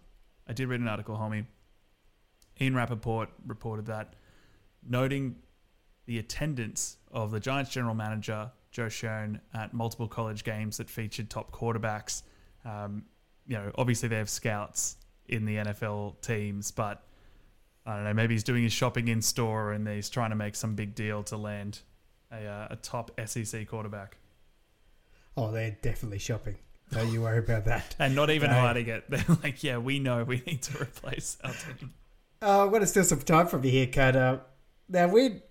[0.51, 1.47] I did read an article, Hulmy.
[2.61, 4.15] Ian Rapoport reported that,
[4.85, 5.37] noting
[6.07, 11.31] the attendance of the Giants general manager, Joe Schoen, at multiple college games that featured
[11.31, 12.23] top quarterbacks.
[12.65, 13.05] Um,
[13.47, 14.97] you know, obviously they have scouts
[15.29, 17.05] in the NFL teams, but
[17.87, 20.57] I don't know, maybe he's doing his shopping in store and he's trying to make
[20.57, 21.79] some big deal to land
[22.33, 24.17] a, uh, a top SEC quarterback.
[25.37, 26.57] Oh, they're definitely shopping.
[26.91, 27.95] Don't you worry about that.
[27.99, 28.57] And not even No.
[28.61, 29.05] hiding it.
[29.09, 31.93] They're like, yeah, we know we need to replace our team.
[32.43, 34.17] Uh, I'm going to steal some time from you here, Kad.
[34.17, 34.39] Uh,
[34.89, 35.43] now, we,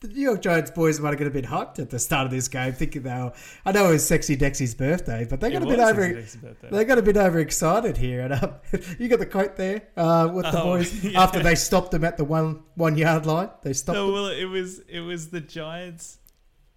[0.00, 2.30] the New York Giants boys might have got a bit hyped at the start of
[2.30, 3.32] this game, thinking they were,
[3.66, 6.24] I know it was Sexy Dexy's birthday, but they got It a bit over.
[6.70, 8.54] They got a bit overexcited here, and um,
[8.98, 11.20] you got the quote there uh, with the Oh, boys yeah.
[11.22, 13.50] after they stopped them at the one one yard line.
[13.62, 13.96] They stopped.
[13.96, 14.14] No, them.
[14.14, 16.18] well, it was it was the Giants.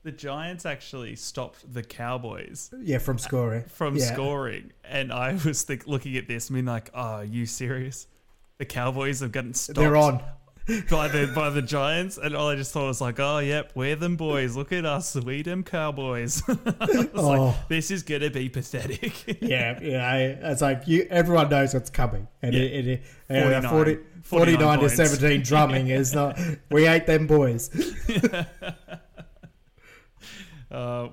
[0.06, 3.64] The Giants actually stopped the Cowboys Yeah, from uh, scoring.
[3.64, 4.14] from Yeah.
[4.14, 8.06] scoring, and I was think, looking at this, and being like, "Oh, are you serious?
[8.60, 10.22] The Cowboys have gotten stopped They're on.
[10.92, 13.96] by the by the Giants," and all I just thought was like, "Oh, yep, we're
[13.96, 14.56] them boys.
[14.56, 16.54] Look at us, we them Cowboys." I
[16.86, 17.28] was Oh.
[17.48, 20.08] like, "This is gonna be pathetic." Yeah, yeah.
[20.08, 21.08] I- It's like you.
[21.10, 22.62] Everyone knows what's coming, and Yeah.
[22.62, 24.96] it, it, it, uh, 49 40, 49 49 to points.
[24.96, 26.40] seventeen drumming is not.
[26.70, 27.72] We ate them boys.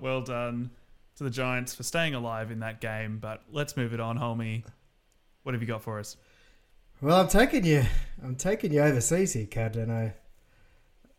[0.02, 0.70] Well done.
[1.16, 3.18] to the Giants for staying alive in that game.
[3.20, 4.64] But let's move it on, Hulmy.
[5.44, 6.16] What have you got for us?
[7.00, 7.84] Well, I'm taking you.
[8.20, 10.14] I'm taking you overseas here, Kad, and I.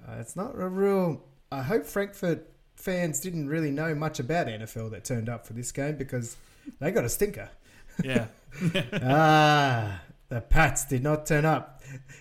[0.06, 1.24] Uh, it's not a real.
[1.50, 5.72] I hope Frankfurt fans didn't really know much about NFL that turned up for this
[5.72, 6.36] game because
[6.80, 7.50] they got a stinker.
[8.04, 8.26] Yeah.
[9.02, 11.73] ah, the Pats did not turn up.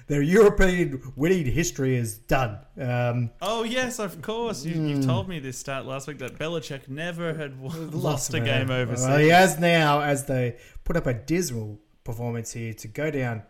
[0.06, 2.58] Their European winning history is done.
[2.78, 4.64] Um, oh yes, of course.
[4.64, 4.86] You, Hmm.
[4.88, 8.70] You've told me this stat last week that Belichick never had w- lost a game
[8.70, 9.06] overseas.
[9.06, 13.42] Well, he has now, as they put up a dismal performance here to go down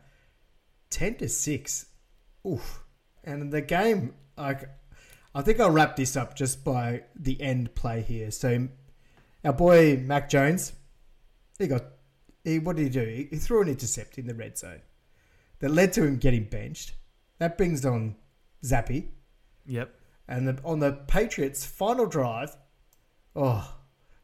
[0.91, 1.87] ten to six.
[2.47, 2.85] Oof!
[3.25, 4.69] And the game, like,
[5.35, 8.31] I think I'll wrap this up just by the end play here.
[8.31, 8.69] So,
[9.45, 10.73] our boy Mac Jones,
[11.59, 11.85] he got
[12.45, 12.59] he.
[12.59, 13.05] What did he do?
[13.07, 14.81] He, he threw an intercept in the red zone
[15.63, 16.93] that led to him getting benched.
[17.39, 18.17] That brings on
[18.63, 19.07] Zappe.
[19.65, 19.95] Yep.
[20.29, 22.55] And the, on the Patriots' final drive,
[23.35, 23.73] oh,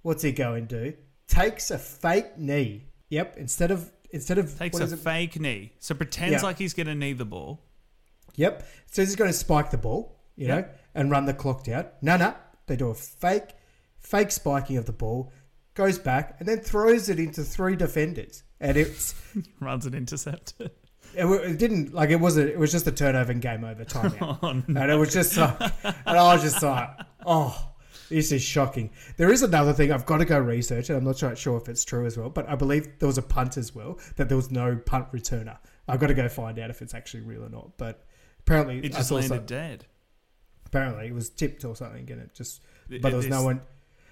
[0.02, 0.96] what's he going to do?
[1.28, 2.88] Takes a fake knee.
[3.08, 3.36] Yep.
[3.38, 5.72] Instead of instead of Takes a fake knee.
[5.78, 6.46] So pretends Yeah.
[6.46, 7.62] like he's going to knee the ball.
[8.36, 8.66] Yep.
[8.90, 10.64] So he's going to spike the ball, you know,
[10.94, 11.86] and run the clock down.
[12.02, 12.34] No, no.
[12.66, 13.50] They do a fake,
[13.98, 15.32] fake spiking of the ball,
[15.74, 18.42] goes back, and then throws it into three defenders.
[18.60, 19.14] And it's
[19.60, 20.54] Runs an intercept.
[21.14, 22.50] it, it didn't like it wasn't.
[22.50, 24.38] It was just a turnover and game over timeout.
[24.42, 24.80] oh, no.
[24.82, 26.90] And it was just like, and I was just like,
[27.26, 27.70] oh,
[28.08, 28.90] this is shocking.
[29.16, 31.68] There is another thing I've got to go research, and I'm not sure, sure if
[31.68, 34.36] it's true as well, but I believe there was a punt as well, that there
[34.36, 35.58] was no punt returner.
[35.86, 37.76] I've got to go find out if it's actually real or not.
[37.78, 38.04] But
[38.40, 39.86] apparently, It just landed dead.
[40.66, 43.60] apparently it was tipped or something, and it just, but there was no one.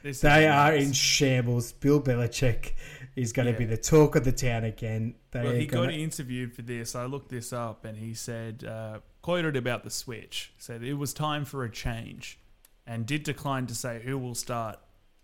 [0.07, 1.73] This They are in shambles.
[1.73, 2.75] Bill Belichick
[3.17, 5.17] is going to be the talk of the town again.
[5.33, 6.95] They Well, he gonna, got interviewed for this.
[6.95, 11.13] I looked this up, and he said, uh, quoted about the switch, said it was
[11.13, 12.39] time for a change,
[12.87, 14.79] and did decline to say who will start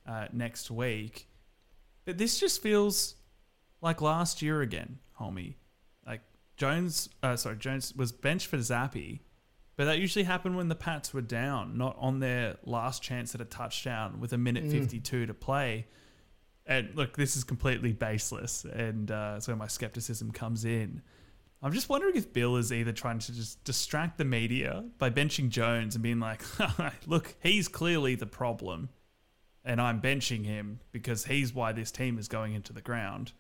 [0.05, 1.29] uh, next week.
[2.05, 3.15] But this just feels
[3.83, 5.55] like last year again, Hulmy.
[6.05, 6.23] Like
[6.57, 9.21] Jones, uh, sorry, Jones was benched for Zappe,
[9.77, 13.41] but that usually happened when the Pats were down, not on their last chance at
[13.41, 14.71] a touchdown with a minute Mm.
[14.73, 15.87] 52 to play.
[16.67, 21.03] And look, this is completely baseless, and uh, that's where my skepticism comes in.
[21.61, 25.49] I'm just wondering if Bill is either trying to just distract the media by benching
[25.49, 26.43] Jones and being like,
[27.07, 28.91] look, he's clearly the problem,
[29.65, 33.33] and I'm benching him because he's why this team is going into the ground.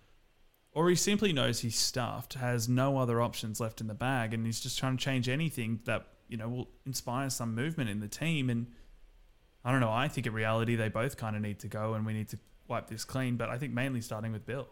[0.72, 4.46] Or he simply knows he's stuffed, has no other options left in the bag, and
[4.46, 8.08] he's just trying to change anything that, you know, will inspire some movement in the
[8.08, 8.48] team.
[8.48, 8.66] And
[9.64, 12.04] I don't know, I think in reality they both kind of need to go and
[12.04, 14.66] we need to wipe this clean, but I think mainly starting with Bill.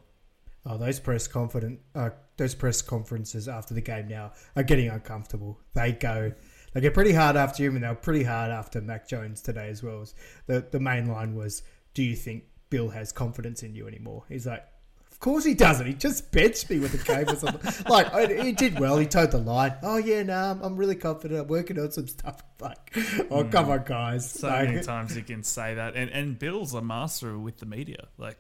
[0.66, 5.60] Oh, those press confident, uh, those press conferences after the game now are getting uncomfortable.
[5.74, 6.32] They go,
[6.72, 9.68] they get pretty hard after him, and they were pretty hard after Mac Jones today
[9.68, 10.06] as well.
[10.46, 11.62] The the main line was,
[11.94, 14.79] "Do you think Bill has confidence in you anymore?" He's like, "Of
[15.20, 15.86] course he doesn't.
[15.86, 18.98] He just benched me with a game or something." like I- he did well.
[18.98, 19.74] He towed the line.
[19.82, 21.40] Oh yeah, no, I'm, I'm really confident.
[21.40, 22.42] I'm working on some stuff.
[22.60, 22.94] Like,
[23.30, 23.48] oh hmm.
[23.48, 24.30] come on, guys.
[24.30, 25.96] So Like, many times you can say that.
[25.96, 28.08] And, and Bill's a master with the media.
[28.18, 28.36] Like,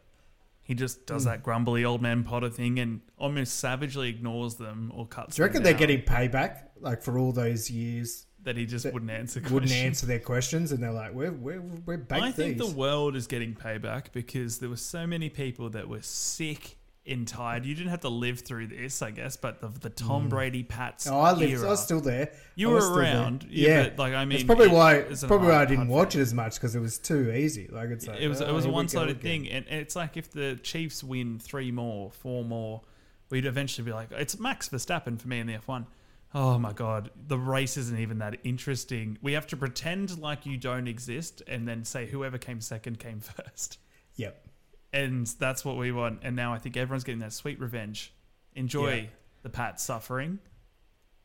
[0.60, 1.30] he just does hmm.
[1.30, 5.46] that grumbly old man Potter thing and almost savagely ignores them or cuts do you
[5.46, 8.26] reckon they're getting payback like for all those years?
[8.44, 9.84] That he just wouldn't answer wouldn't questions.
[9.84, 13.16] answer their questions, and they're like, "We're we're we're baked I think these." the world
[13.16, 17.64] is getting payback because there were so many people that were sick and tired.
[17.64, 20.30] You didn't have to live through this, I guess, but the, the Tom mm.
[20.30, 21.06] Brady Pats.
[21.06, 21.52] oh, I lived.
[21.52, 22.30] era, I was still there.
[22.54, 24.94] you were around, Yeah, yeah, like I mean, it's probably it- why.
[24.96, 26.20] it's probably why I didn't watch thing.
[26.20, 27.68] it as much because it was too easy.
[27.68, 29.48] Like it's like it was oh, it was a here we go one sided thing,
[29.48, 32.82] and and it's like if the Chiefs win three more, four more,
[33.30, 35.86] we'd eventually be like, it's Max Verstappen for me in the F one.
[36.32, 39.18] Oh my god, the race isn't even that interesting.
[39.20, 43.18] We have to pretend like you don't exist, and then say whoever came second came
[43.20, 43.78] first,
[44.14, 44.46] Yep.
[44.92, 46.20] and that's what we want.
[46.22, 48.14] And now I think everyone's getting that sweet revenge.
[48.54, 49.06] Enjoy Yeah.
[49.42, 50.38] the Pat suffering.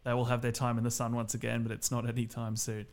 [0.04, 2.86] They will have their time in the sun once again, but it's not anytime soon.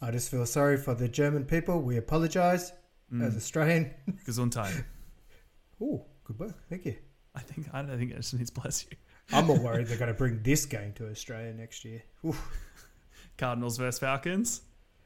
[0.00, 1.80] I just feel sorry for the German people.
[1.82, 2.72] We apologise
[3.12, 3.22] Mm.
[3.26, 3.90] as Australian.
[4.26, 4.84] Gesundheit.
[5.80, 6.54] Oh, good work.
[6.70, 6.96] Thank you.
[7.34, 8.96] I think I don't think it just needs bless you.
[9.32, 12.02] I'm more worried they're going to bring this game to Australia next year.
[12.24, 12.50] Oof,
[13.38, 14.62] Cardinals versus Falcons.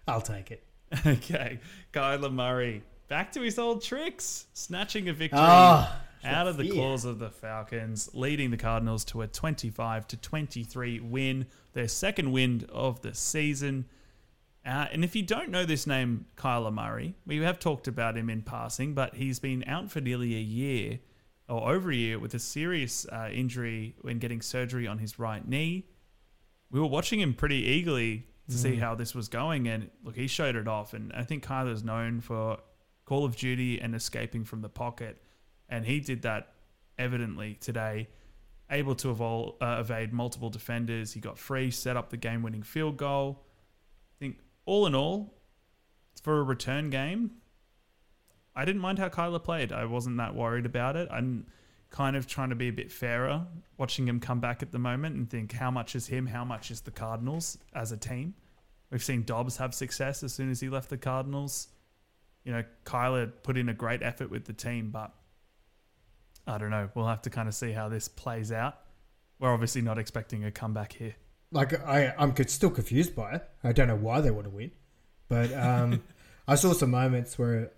[0.09, 0.63] I'll take it.
[1.05, 1.59] Okay,
[1.93, 6.73] Kyler Murray back to his old tricks, snatching a victory Ah, out of the yeah.
[6.75, 12.31] claws of the Falcons, leading the Cardinals to a 25 to 23 win, their second
[12.33, 13.87] win of the season.
[14.65, 18.29] Uh, and if you don't know this name, Kyler Murray, we have talked about him
[18.31, 20.99] in passing, but he's been out for nearly a year
[21.49, 25.47] or over a year with a serious uh, injury when getting surgery on his right
[25.47, 25.87] knee.
[26.71, 30.29] We were watching him pretty eagerly to see how this was going, and look, he
[30.29, 30.95] showed it off.
[30.95, 32.59] And I think Kyler's known for
[33.05, 35.21] Call of Duty and escaping from the pocket.
[35.69, 36.53] And he did that
[36.99, 38.09] evidently today,
[38.71, 41.13] able to evol- uh, evade multiple defenders.
[41.13, 43.45] He got free, set up the game winning field goal.
[44.17, 45.35] I think all in all,
[46.23, 47.33] for a return game,
[48.57, 49.71] I didn't mind how Kyler played.
[49.71, 51.09] I wasn't that worried about it.
[51.13, 51.47] I'm
[51.91, 53.47] kind of trying to be a bit fairer
[53.77, 56.71] watching him come back at the moment and think how much is him, how much
[56.71, 58.35] is the Cardinals as a team.
[58.91, 61.69] We've seen Dobbs have success as soon as he left the Cardinals.
[62.45, 65.13] You know, Kyler put in a great effort with the team, but
[66.47, 66.89] I don't know.
[66.95, 68.79] We'll have to kind of see how this plays out.
[69.39, 71.15] We're obviously not expecting a comeback here.
[71.53, 73.49] Like I, I'm still confused by it.
[73.63, 74.71] I don't know why they want to win,
[75.29, 76.03] but um,
[76.49, 77.71] I saw some moments where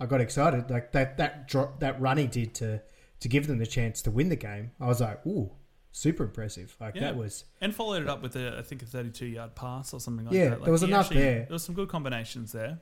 [0.00, 0.70] I got excited.
[0.70, 2.80] Like that that drop that run he did to
[3.20, 4.72] to give them the chance to win the game.
[4.80, 5.50] I was like, ooh,
[5.92, 6.76] super impressive.
[6.80, 7.02] Like Yeah.
[7.02, 10.00] that was And followed it up with a, I think a 32 yard pass or
[10.00, 10.50] something like Yeah, that.
[10.58, 11.34] Like there was enough actually- there.
[11.40, 12.80] There was some good combinations there.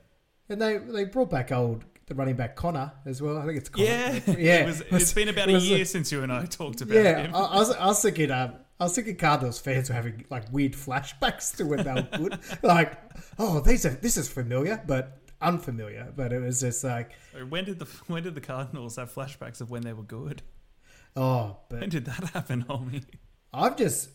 [0.49, 3.37] And they they brought back old the running back Conner as well.
[3.37, 3.85] I think it's Conner.
[3.85, 4.55] Yeah, yeah.
[4.61, 7.21] It was, it's been about a was- year since you and I talked about Yeah,
[7.27, 7.35] him.
[7.35, 10.51] I, I was I was thinking um, I was thinking Cardinals fans were having like
[10.51, 12.39] weird flashbacks to when they were good.
[12.63, 12.99] like,
[13.39, 16.11] oh, these are this is familiar but unfamiliar.
[16.15, 17.11] But it was just like,
[17.49, 20.41] when did the when did the Cardinals have flashbacks of when they were good?
[21.15, 23.03] oh, When did that happen, Hulmy?
[23.53, 24.09] I'm just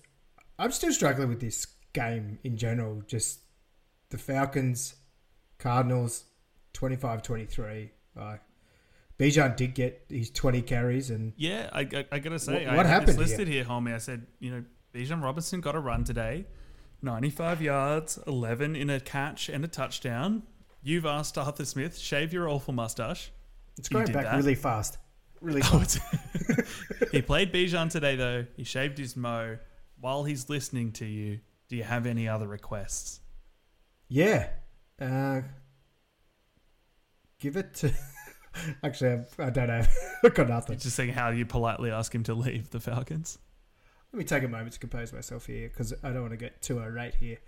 [0.58, 3.02] I'm still struggling with this game in general.
[3.06, 3.40] Just
[4.10, 4.94] the Falcons,
[5.58, 6.24] Cardinals,
[6.74, 7.90] 25-23.
[8.16, 8.40] Like,
[9.18, 12.76] Bijan did get his 20 carries and Yeah, I, I, I gotta say, What- I
[12.76, 13.94] what this happened listed here, Hulmy.
[13.94, 14.64] I said, you know,
[14.94, 16.46] Bijan Robinson got a run today,
[17.02, 20.42] 95 yards, 11 in a catch and a touchdown.
[20.82, 23.30] You've asked Arthur Smith, shave your awful mustache.
[23.78, 24.36] it's going back that?
[24.36, 24.98] really fast.
[25.40, 25.96] Really Oh, fast.
[26.50, 28.46] it's- he played Bijan today, though.
[28.56, 29.58] He shaved his mo.
[30.00, 33.20] While he's listening to you, do you have any other requests?
[34.08, 34.48] Yeah.
[35.00, 35.42] Uh,
[37.38, 37.92] give it to.
[38.82, 39.92] Actually, I I don't have.
[40.24, 40.78] I've got nothing.
[40.78, 43.38] Just saying how you politely ask him to leave the Falcons.
[44.12, 46.62] Let me take a moment to compose myself here because I don't want to get
[46.62, 47.38] too irate here.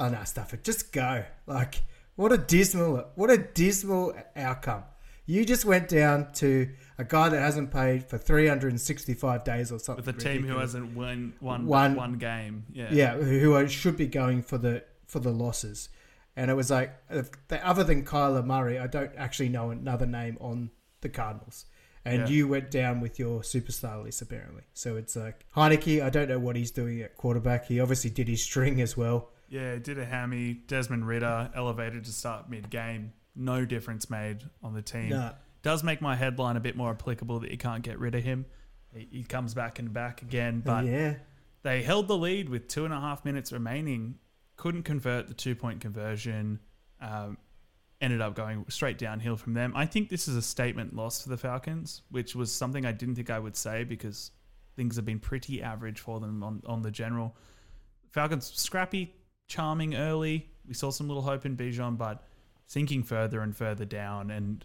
[0.00, 0.64] Oh no, stuff it.
[0.64, 1.24] Just go.
[1.46, 1.82] Like,
[2.16, 4.84] what a dismal, what a dismal outcome.
[5.28, 10.04] You just went down to a guy that hasn't played for 365 days or something.
[10.04, 12.64] With a team who hasn't won one, One- one game.
[12.72, 12.88] Yeah.
[12.92, 15.88] yeah, who should be going for the for the losses.
[16.36, 20.04] And it was like, uh, the, other than Kyler Murray, I don't actually know another
[20.06, 21.64] name on the Cardinals.
[22.04, 22.28] And Yeah.
[22.28, 24.62] you went down with your superstar list apparently.
[24.74, 26.02] So it's like Heinicke.
[26.02, 27.66] I don't know what he's doing at quarterback.
[27.66, 29.30] He obviously did his string as well.
[29.48, 30.54] Yeah, did a hammy.
[30.66, 33.12] Desmond Ridder elevated to start mid game.
[33.34, 35.10] No difference made on the team.
[35.10, 35.32] Nah.
[35.62, 38.46] Does make my headline a bit more applicable that you can't get rid of him.
[38.94, 41.14] He, he comes back and back again, but yeah,
[41.62, 44.18] they held the lead with two and a half minutes remaining.
[44.56, 46.60] Couldn't convert the two point conversion.
[47.00, 47.36] Um,
[48.00, 49.72] ended up going straight downhill from them.
[49.74, 53.14] I think this is a statement loss for the Falcons, which was something I didn't
[53.14, 54.30] think I would say because
[54.76, 57.34] things have been pretty average for them on, on the general.
[58.10, 59.14] Falcons scrappy,
[59.46, 60.48] charming early.
[60.66, 62.24] We saw some little hope in Bijan, but
[62.66, 64.30] sinking further and further down.
[64.30, 64.64] And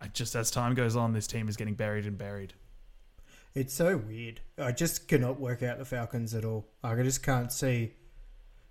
[0.00, 2.54] I just as time goes on, this team is getting buried and buried.
[3.54, 4.40] it's so weird.
[4.58, 6.66] I just cannot work out the Falcons at all.
[6.82, 7.92] Like I just can't see.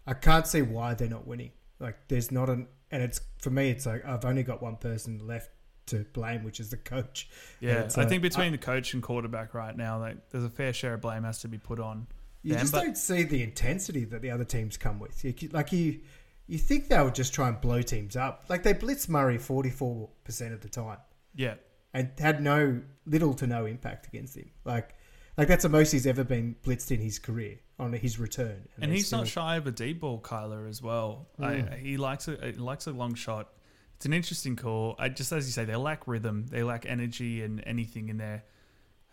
[0.06, 1.52] I can't see why they're not winning.
[1.80, 3.70] Like there's not an, and it's for me.
[3.70, 5.50] It's like I've only got one person left
[5.88, 7.30] to blame, which is the coach.
[7.60, 10.74] Yeah, I uh, think between the coach and quarterback right now, like, there's a fair
[10.74, 12.08] share of blame has to be put on.
[12.44, 15.24] You them, just but- don't see the intensity that the other teams come with.
[15.24, 16.02] You, like you,
[16.48, 18.46] you think they would just try and blow teams up.
[18.50, 20.98] Like they blitzed Murray forty four percent of the time
[21.34, 21.56] Yeah,
[21.94, 24.52] and had no little to no impact against him.
[24.66, 24.96] Like,
[25.38, 28.68] like that's the most he's ever been blitzed in his career on his return.
[28.80, 31.28] and they he's not shy of a deep ball, Kyler, as well.
[31.40, 31.74] Mm.
[31.74, 33.50] I, he likes a he likes a long shot.
[33.96, 34.96] It's an interesting call.
[35.00, 38.44] I just as you say, they lack rhythm, they lack energy, and anything in there.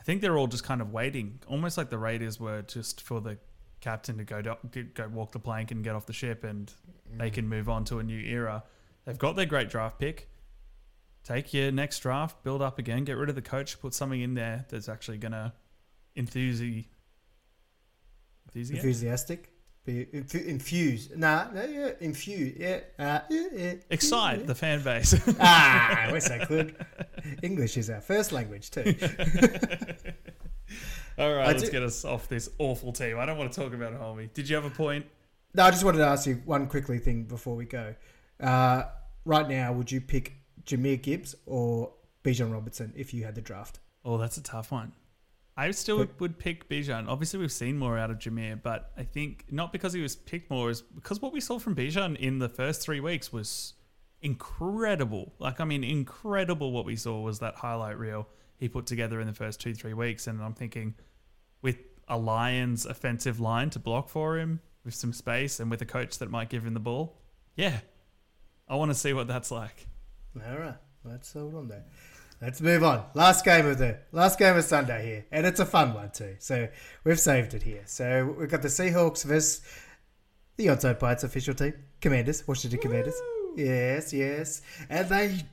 [0.01, 3.21] I think they're all just kind of waiting, almost like the Raiders were, just for
[3.21, 3.37] the
[3.81, 6.73] captain to go do, go walk the plank and get off the ship, and
[7.17, 7.35] they mm.
[7.35, 8.65] can move on to a new era.
[9.05, 10.29] They've got their great draft pick.
[11.23, 14.35] Take your next draft, build up again, get rid of the coach, put something in
[14.35, 15.53] there that's actually gonna
[16.17, 18.77] enthuse enthusiastic.
[18.77, 19.53] enthusiastic.
[19.85, 21.09] Be inf- infuse.
[21.17, 22.55] Nah, no, yeah, infuse.
[22.59, 22.81] Yeah.
[22.99, 24.47] Uh, yeah, yeah, excite yeah.
[24.47, 25.15] the fan base.
[25.41, 26.77] ah, we're so good.
[27.43, 28.83] English is our first language too.
[31.19, 33.19] All right, I let's do- get us off this awful team.
[33.19, 34.33] I don't want to talk about it, Hulmy.
[34.33, 35.07] Did you have a point?
[35.55, 37.95] No, I just wanted to ask you one quickly thing before we go.
[38.39, 38.85] Uh,
[39.25, 43.81] right now, would you pick Jahmyr Gibbs or Bijan Robertson if you had the draft?
[44.05, 44.93] Oh, that's a tough one.
[45.57, 47.07] I still would pick Bijan.
[47.09, 50.51] Obviously, we've seen more out of Jahmyr, but I think not because he was picked
[50.51, 53.75] more, is because what we saw from Bijan in the first three weeks was
[54.23, 55.35] incredible.
[55.39, 58.29] Like, I mean, incredible what we saw was that highlight reel
[58.59, 60.27] he put together in the first two, three weeks.
[60.27, 60.95] And I'm thinking,
[61.63, 61.79] with
[62.09, 66.19] a Lions offensive line to block for him, with some space, and with a coach
[66.19, 67.19] that might give him the ball,
[67.55, 67.81] yeah,
[68.69, 69.87] I want to see what that's like.
[70.37, 71.85] All right, let's hold on there.
[72.41, 73.05] Let's move on.
[73.13, 76.37] Last game of the last game of Sunday here, and it's a fun one too.
[76.39, 76.69] So
[77.05, 77.83] we've saved it here.
[77.85, 79.61] So we've got the Seahawks versus
[80.57, 83.21] the Onside Bites official team, Commanders, Washington Commanders.
[83.57, 85.45] Yes, yes, and they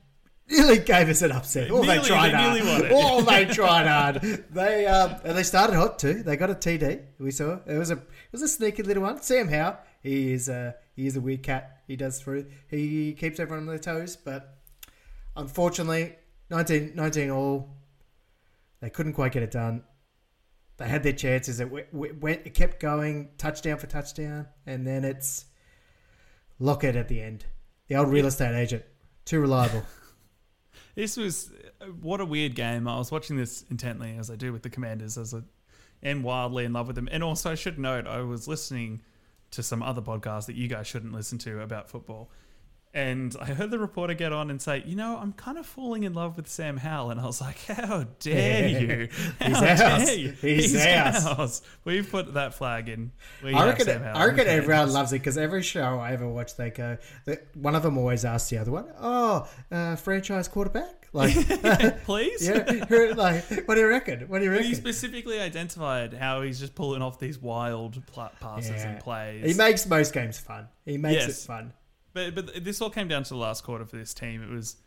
[0.50, 1.70] nearly gave us an upset.
[1.72, 2.92] Oh, Nearly, they tried they hard.
[2.92, 4.46] Oh, they tried hard.
[4.52, 6.24] They um, and they started hot too.
[6.24, 7.02] They got a TD.
[7.20, 9.22] We saw it was a it was a sneaky little one.
[9.22, 11.82] Sam Howell, he is a he is a weird cat.
[11.86, 12.46] He does through.
[12.70, 14.58] He keeps everyone on their toes, but
[15.36, 16.16] unfortunately,
[16.50, 17.70] 19, 19 all.
[18.80, 19.84] They couldn't quite get it done.
[20.78, 21.60] They had their chances.
[21.60, 25.46] It went, went it kept going touchdown for touchdown, and then it's
[26.60, 27.46] Lockett at the end.
[27.88, 28.84] The old real estate agent,
[29.26, 29.84] too reliable.
[30.98, 31.52] This was
[32.02, 32.88] what a weird game.
[32.88, 35.42] I was watching this intently as I do with the Commanders, as I
[36.02, 37.08] am wildly in love with them.
[37.12, 39.02] And also, I should note, I was listening
[39.52, 42.32] to some other podcasts that you guys shouldn't listen to about football.
[42.98, 46.02] And I heard the reporter get on and say, you know, I'm kind of falling
[46.02, 47.12] in love with Sam Howell.
[47.12, 49.08] And I was like, how dare you?
[49.46, 50.06] He's How ours.
[50.06, 50.32] dare you?
[50.32, 51.26] He's ours.
[51.28, 51.62] ours.
[51.86, 53.12] We put that flag in.
[53.44, 56.56] We I reckon, Howell I reckon everyone loves it because every show I ever watch,
[56.56, 61.08] they go, they, one of them always asks the other one, "Oh, uh, franchise quarterback,
[61.14, 61.36] like,
[62.04, 62.48] Please?
[62.48, 64.22] yeah, like, what do you reckon?
[64.22, 64.66] What do you reckon?
[64.66, 68.02] he specifically identified how he's just pulling off these wild
[68.40, 68.90] passes Yeah.
[68.90, 69.46] and plays.
[69.46, 70.68] He makes most games fun.
[70.84, 71.44] He makes Yes.
[71.44, 71.74] it fun.
[72.18, 74.42] But but this all came down to the last quarter for this team.
[74.42, 74.78] It was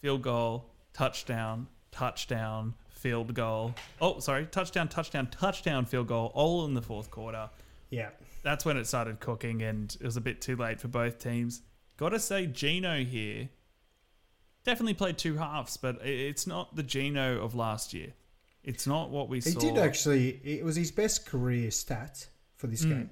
[0.00, 3.74] field goal, touchdown, touchdown, field goal.
[4.00, 7.48] Oh, sorry, touchdown, touchdown, touchdown, field goal, all in the fourth quarter.
[7.90, 8.10] Yeah,
[8.42, 11.62] That's when it started cooking, and it was a bit too late for both teams.
[11.96, 13.48] Got to say, Geno here
[14.64, 18.12] definitely played two halves, but it's not the Geno of last year.
[18.62, 19.60] It's not what we he saw.
[19.60, 20.28] He did actually.
[20.44, 22.90] It was his best career stat for this Mm.
[22.90, 23.10] game.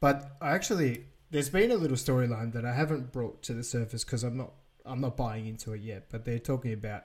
[0.00, 4.04] But I actually, there's been a little storyline that I haven't brought to the surface
[4.04, 4.52] because I'm not,
[4.84, 6.06] I'm not buying into it yet.
[6.10, 7.04] But they're talking about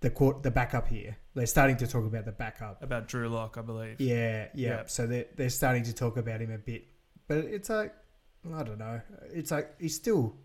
[0.00, 1.16] the court, the backup here.
[1.34, 2.82] They're starting to talk about the backup.
[2.82, 4.00] about Drew Lock, I believe.
[4.00, 4.68] Yeah, yeah.
[4.68, 4.82] Yeah.
[4.86, 6.86] So they're they're starting to talk about him a bit,
[7.26, 7.94] but it's like
[8.54, 9.00] I don't know.
[9.32, 10.36] It's like he's still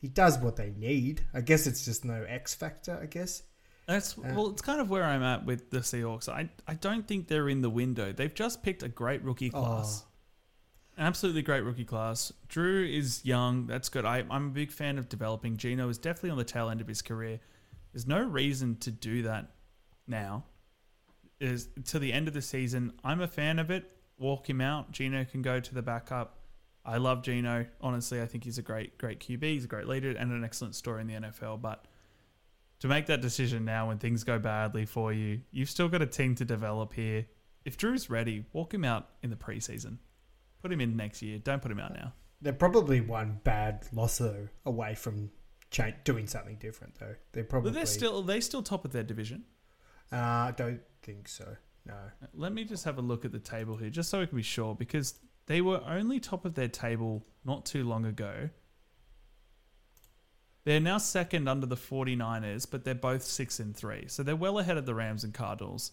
[0.00, 1.22] he does what they need.
[1.32, 2.98] I guess it's just no X factor.
[3.00, 3.42] I guess.
[3.86, 4.34] That's Yeah.
[4.34, 6.28] well, it's kind of where I'm at with the Seahawks.
[6.28, 8.12] I I don't think they're in the window.
[8.12, 10.08] They've just picked a great rookie oh, class, Oh.
[10.98, 12.32] Absolutely great rookie class.
[12.48, 13.66] Drew is young.
[13.66, 14.06] That's good.
[14.06, 15.56] I, I'm a big fan of developing.
[15.56, 17.38] Geno is definitely on the tail end of his career.
[17.92, 19.50] There's no reason to do that
[20.06, 20.44] now.
[21.38, 22.92] Is to the end of the season.
[23.04, 23.90] I'm a fan of it.
[24.18, 24.90] Walk him out.
[24.90, 26.38] Geno can go to the backup.
[26.82, 27.66] I love Geno.
[27.82, 29.42] Honestly, I think he's a great, great QB.
[29.42, 31.60] He's a great leader and an excellent story in the NFL.
[31.60, 31.84] But
[32.80, 36.06] to make that decision now when things go badly for you, you've still got a
[36.06, 37.26] team to develop here.
[37.66, 39.98] If Drew's ready, walk him out in the preseason.
[40.66, 41.38] Put him in next year.
[41.38, 42.12] Don't put him out now.
[42.40, 45.30] They're probably one bad loss though away from
[45.70, 47.14] cha- doing something different though.
[47.30, 47.70] They're probably.
[47.70, 49.44] But they're still they still top of their division.
[50.12, 51.56] Uh, I don't think so.
[51.86, 51.94] No.
[52.34, 54.42] Let me just have a look at the table here, just so we can be
[54.42, 55.14] sure, because
[55.46, 58.50] they were only top of their table not too long ago.
[60.64, 64.06] They're now second under the 49ers, but they're both 6 and 3.
[64.08, 65.92] So they're well ahead of the Rams and Cardinals.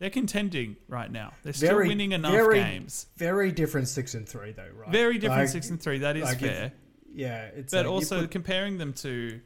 [0.00, 1.34] They're contending right now.
[1.42, 3.06] They're still Very- winning enough very- games.
[3.16, 4.90] Very different six and three though, right?
[4.90, 5.98] Very different Like- 6 and 3.
[5.98, 6.72] That is like if- fair.
[7.12, 9.40] Yeah, it's but like also put- comparing them to,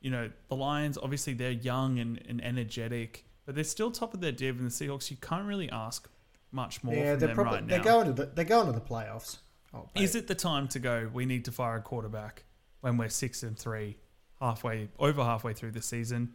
[0.00, 4.20] you know, the Lions, obviously they're young and, and energetic, but they're still top of
[4.20, 4.58] their div.
[4.58, 6.08] And the Seahawks, you can't really ask
[6.50, 7.84] much more yeah, from they're them probably right they're now.
[7.84, 9.38] going to the they're going to the playoffs.
[9.72, 11.08] Oh, Is it the time to go?
[11.14, 12.44] We need to fire a quarterback
[12.80, 13.96] when we're six and three,
[14.40, 16.34] halfway over halfway through the season.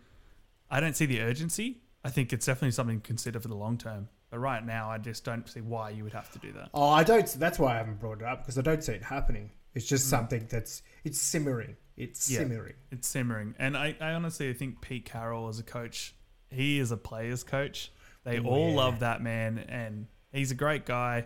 [0.72, 1.82] I don't see the urgency.
[2.08, 4.08] I think it's definitely something to consider for the long term.
[4.30, 6.70] But right now, I just don't see why you would have to do that.
[6.74, 7.28] Oh, I don't.
[7.34, 9.52] That's why I haven't brought it up because I don't see it happening.
[9.74, 10.12] It's just mm.
[10.12, 11.76] something that's it's simmering.
[11.98, 12.40] It's Yeah.
[12.40, 12.76] simmering.
[12.92, 16.16] It's simmering, and I, I honestly think Pete Carroll as a coach,
[16.50, 17.92] he is a player's coach.
[18.24, 21.26] They Oh, all love that man, and he's a great guy,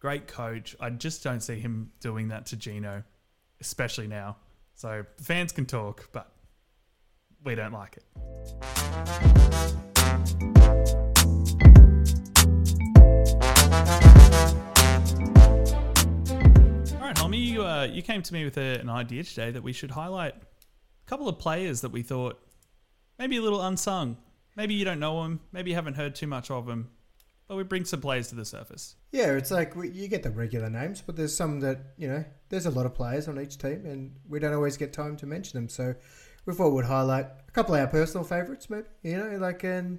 [0.00, 0.74] great coach.
[0.80, 3.04] I just don't see him doing that to Geno,
[3.60, 4.36] especially now.
[4.74, 6.32] So fans can talk, but
[7.44, 8.04] we don't like it.
[10.08, 10.14] All
[17.00, 19.90] right, you, uh, you came to me with a, an idea today that we should
[19.90, 22.40] highlight a couple of players that we thought
[23.18, 24.16] maybe a little unsung.
[24.56, 25.40] Maybe you don't know them.
[25.52, 26.90] Maybe you haven't heard too much of them.
[27.48, 28.96] but we bring some players to the surface.
[29.10, 32.24] Yeah, it's like we, you get the regular names, but there's some that you know.
[32.50, 35.26] There's a lot of players on each team, and we don't always get time to
[35.26, 35.68] mention them.
[35.68, 35.94] So
[36.48, 38.86] we thought we'd highlight a couple of our personal favourites, maybe.
[39.02, 39.98] You know, like and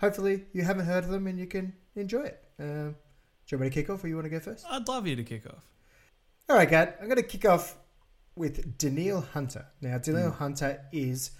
[0.00, 2.44] hopefully you haven't heard of them and you can enjoy it.
[2.60, 2.94] Um,
[3.46, 4.64] do you want me to kick off, or you want to go first?
[4.70, 5.64] I'd love you to kick off.
[6.48, 6.94] All right, Kad.
[7.00, 7.76] I'm going to kick off
[8.36, 9.66] with Danielle Hunter.
[9.80, 11.32] Now, Danielle Hunter is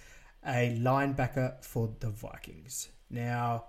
[0.45, 2.89] a linebacker for the Vikings.
[3.11, 3.67] Now,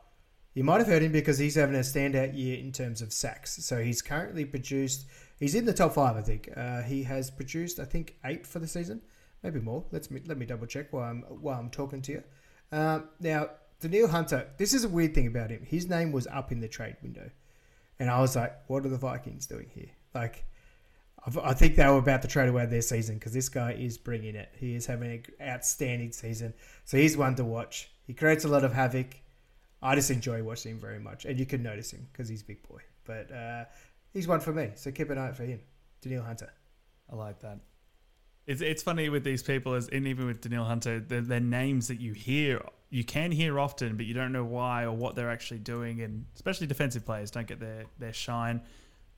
[0.56, 3.64] you might have heard him because he's having a standout year in terms of sacks.
[3.64, 5.06] So he's currently produced,
[5.38, 6.50] he's in the top five, I think.
[6.56, 9.02] Uh, he has produced, I think, eight for the season,
[9.44, 9.84] maybe more.
[9.92, 12.24] Let's me, let me double check while I'm while I'm talking to you.
[12.72, 15.66] Um, now, Danielle Hunter, this is a weird thing about him.
[15.66, 17.30] His name was up in the trade window,
[18.00, 19.90] and I was like, what are the Vikings doing here?
[20.14, 20.46] Like,
[21.44, 24.36] I think they were about to trade away their season because this guy is bringing
[24.36, 24.50] it.
[24.58, 26.54] He is having an outstanding season.
[26.86, 27.92] So he's one to watch.
[28.08, 29.16] He creates a lot of havoc.
[29.82, 31.26] I just enjoy watching him very much.
[31.26, 32.80] And you can notice him because he's a big boy.
[33.06, 33.66] But uh,
[34.14, 34.72] he's one for me.
[34.76, 35.60] So keep an eye out for him.
[36.02, 36.54] Danielle Hunter.
[37.12, 37.60] I like that.
[38.50, 42.02] It's, it's funny with these people, as and even with Danielle Hunter, they're, names that
[42.02, 45.60] you hear, you can hear often, but you don't know why or what they're actually
[45.60, 46.02] doing.
[46.02, 48.62] And especially defensive players don't get their, their shine.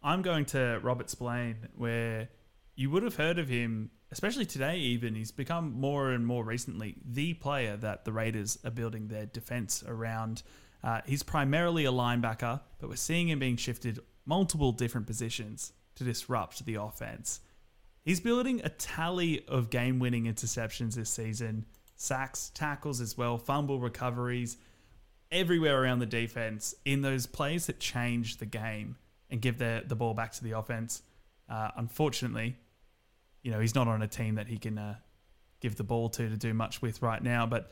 [0.04, 2.28] I'm going to Robert Spillane, where
[2.76, 5.16] you would have heard of him, especially today, even.
[5.16, 9.82] He's become more and more recently the player that the Raiders are building their defense
[9.88, 10.44] around.
[10.84, 16.04] Uh, he's primarily a linebacker, but we're seeing him being shifted multiple different positions to
[16.04, 17.40] disrupt the offense.
[18.04, 23.80] He's building a tally of game winning interceptions this season, sacks, tackles as well, fumble
[23.80, 24.58] recoveries,
[25.32, 28.98] everywhere around the defense in those plays that change the game
[29.30, 31.04] and give the the ball back to the offense.
[31.48, 32.56] Uh, unfortunately,
[33.44, 34.96] you know he's not on a team that he can uh,
[35.60, 37.46] give the ball to to do much with right now.
[37.46, 37.72] But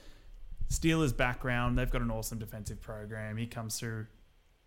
[0.70, 3.36] Steelers' background, they've got an awesome defensive program.
[3.38, 4.06] He comes through.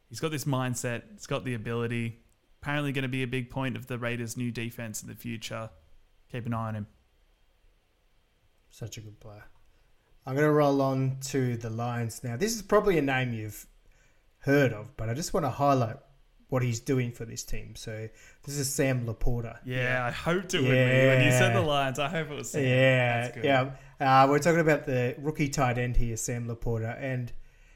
[0.09, 1.03] He's got this mindset.
[1.15, 2.22] He's got the ability.
[2.63, 5.71] Apparently, going to be a big point of the Raiders' new defense in the future.
[6.31, 6.87] Keep an eye on him.
[8.71, 9.45] Such a good player.
[10.25, 12.37] I'm going to roll on to the Lions now.
[12.37, 13.67] This is probably a name you've
[14.39, 15.97] heard of, but I just want to highlight
[16.51, 17.75] what he's doing for this team.
[17.75, 18.09] So
[18.45, 19.59] this is Sam LaPorta.
[19.65, 20.77] Yeah, I hoped it would be.
[20.77, 22.63] When you said the Lions, I hope it was Sam.
[22.63, 24.23] Yeah, yeah.
[24.23, 27.33] Uh, we're talking about the rookie tight end here, Sam LaPorta, and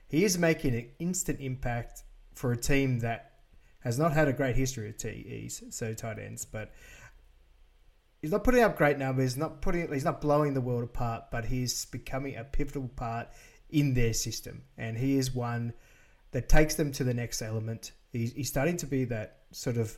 [0.07, 3.33] he is making an instant impact for a team that
[3.87, 6.73] has not had a great history of TEs, so tight ends, but
[8.21, 11.45] he's not putting up great numbers, not putting he's not blowing the world apart, but
[11.45, 13.29] he's becoming a pivotal part
[13.71, 15.73] in their system, and he is one
[16.33, 17.93] that takes them to the next element.
[18.13, 19.97] He's, he's starting to be that sort of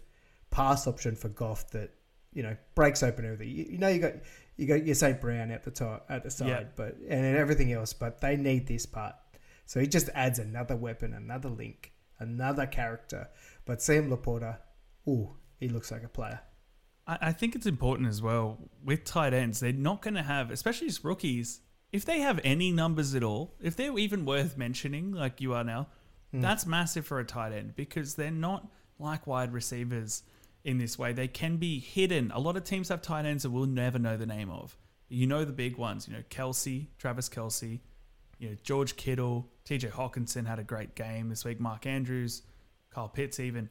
[0.50, 1.94] pass option for Goff that
[2.34, 3.48] you know breaks open everything.
[3.48, 4.12] You, you know you got
[4.58, 5.18] you got your St.
[5.18, 8.84] Brown at the top at the side, but and everything else, but they need this
[8.84, 9.14] part.
[9.64, 13.28] So he just adds another weapon, another link, another character.
[13.68, 14.58] But Sam LaPorta,
[15.06, 16.40] ooh, he looks like a player.
[17.06, 19.60] I, I think it's important as well with tight ends.
[19.60, 21.60] They're not going to have, especially as rookies,
[21.92, 25.62] if they have any numbers at all, if they're even worth mentioning, like you are
[25.62, 25.86] now,
[26.34, 26.42] Mm.
[26.42, 30.22] That's massive for a tight end because they're not like wide receivers
[30.64, 31.12] in this way.
[31.12, 32.30] They can be hidden.
[32.32, 34.76] A lot of teams have tight ends that we'll never know the name of.
[35.08, 37.80] You know the big ones, you know, Kelce, Travis Kelce,
[38.38, 42.42] you know, George Kittle, TJ Hockenson had a great game this week, Mark Andrews,
[42.98, 43.70] Kyle Pitts even.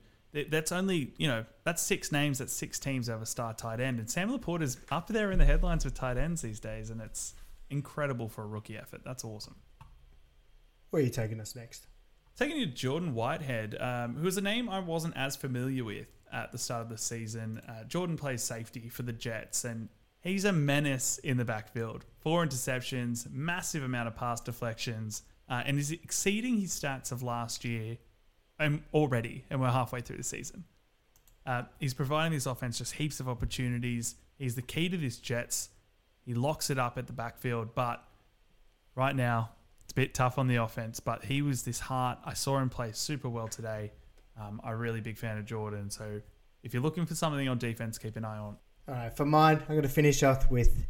[0.49, 3.99] That's only, you know, that's six names, that's six teams have a star tight end.
[3.99, 7.01] And Sam LaPorta is up there in the headlines with tight ends these days, and
[7.01, 7.33] it's
[7.69, 9.01] incredible for a rookie effort.
[9.03, 9.55] That's awesome.
[10.91, 11.87] Where are you taking us next?
[12.37, 16.07] Taking you to Jordan Whitehead, um, who was a name I wasn't as familiar with
[16.31, 17.61] at the start of the season.
[17.67, 19.89] Uh, Jordan plays safety for the Jets, and
[20.21, 22.05] he's a menace in the backfield.
[22.19, 27.65] Four interceptions, massive amount of pass deflections, uh, and is exceeding his stats of last
[27.65, 27.97] year
[28.59, 30.63] um, already, and we're halfway through the season.
[31.45, 34.15] Uh, he's providing this offense just heaps of opportunities.
[34.37, 35.69] He's the key to this Jets.
[36.25, 38.03] He locks it up at the backfield, but
[38.95, 39.51] right now
[39.83, 42.19] it's a bit tough on the offense, but he was this heart.
[42.25, 43.93] I saw him play super well today.
[44.39, 45.89] Um, I'm a really big fan of Jordan.
[45.89, 46.21] So
[46.63, 48.57] if you're looking for something on defense, keep an eye on.
[48.89, 50.85] All right, for mine, I'm going to finish off with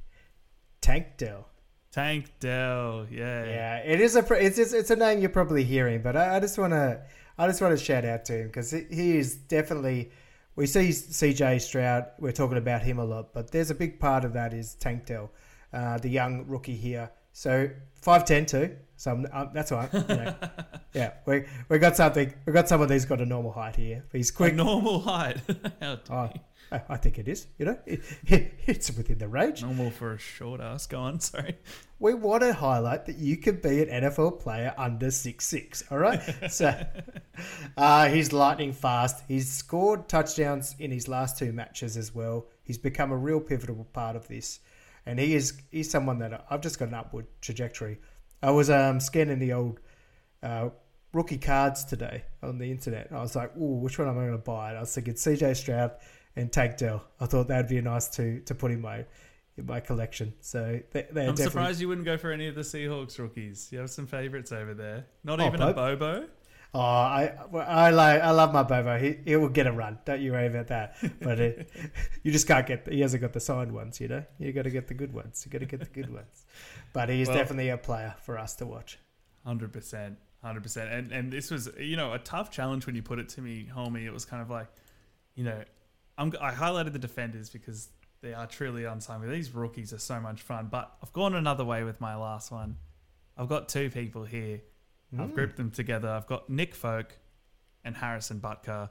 [0.82, 1.48] Tank Dell.
[1.92, 3.78] Tank Dell, yeah, yeah.
[3.78, 6.58] It is a it's it's, it's a name you're probably hearing, but I, I just
[6.58, 7.02] want to
[7.38, 10.12] I just want to shout out to him because he is definitely.
[10.56, 12.08] We see CJ Stroud.
[12.18, 15.06] We're talking about him a lot, but there's a big part of that is Tank
[15.06, 15.32] Dell,
[15.72, 17.12] uh, the young rookie here.
[17.32, 18.76] So five ten too.
[18.96, 19.24] So
[19.54, 19.94] that's all right.
[19.94, 20.36] You know.
[20.94, 22.34] yeah, we we got something.
[22.48, 24.04] We got someone who's got a normal height here.
[24.12, 24.54] He's quick.
[24.54, 25.38] A normal height.
[26.10, 26.30] oh,
[26.72, 27.48] I I think it is.
[27.58, 29.62] You know, it, it, it's within the range.
[29.62, 30.88] Normal for a short ass.
[30.88, 31.58] Go on, sorry.
[32.00, 35.84] We want to highlight that you can be an NFL player under six six.
[35.90, 36.86] All right, so
[37.78, 39.24] uh, he's lightning fast.
[39.28, 42.46] He's scored touchdowns in his last two matches as well.
[42.64, 44.60] He's become a real pivotal part of this,
[45.06, 48.00] and he is he's someone that I've just got an upward trajectory.
[48.42, 49.80] I was um, scanning the old
[50.44, 50.70] uh,
[51.14, 53.08] rookie cards today on the internet.
[53.12, 55.16] I was like, "Ooh, which one am I going to buy?" And I was thinking
[55.16, 55.56] C.J.
[55.56, 55.92] Stroud
[56.38, 57.04] and Tank Dell.
[57.20, 59.06] I thought that'd be nice to to put in my
[59.58, 60.34] in my collection.
[60.42, 63.70] So they, I'm definitely surprised you wouldn't go for any of the Seahawks rookies.
[63.72, 65.06] You have some favorites over there.
[65.24, 66.28] Not Oh, even a Bobo.
[66.74, 68.98] Oh, I I like I love my Bobo.
[69.00, 69.98] He he will get a run.
[70.06, 70.96] Don't you worry about that.
[71.22, 71.70] But it,
[72.24, 72.88] you just can't get.
[72.88, 74.00] He hasn't got the signed ones.
[74.00, 75.44] You know, you got to get the good ones.
[75.46, 76.46] You got to get the good ones.
[76.94, 79.00] But he is Well- definitely a player for us to watch.
[79.46, 80.92] Hundred percent, hundred percent.
[80.92, 83.68] And and this was you know a tough challenge when you put it to me,
[83.74, 84.04] homie.
[84.06, 84.68] It was kind of like,
[85.36, 85.64] you know,
[86.18, 87.90] I'm I highlighted the defenders because
[88.22, 89.22] they are truly unsigned.
[89.22, 90.68] But these rookies are so much fun.
[90.72, 92.78] But I've gone another way with my last one.
[93.38, 94.62] I've got two people here.
[95.18, 95.34] I've Mm.
[95.36, 96.10] grouped them together.
[96.10, 97.18] I've got Nick Folk
[97.84, 98.90] and Harrison Butker.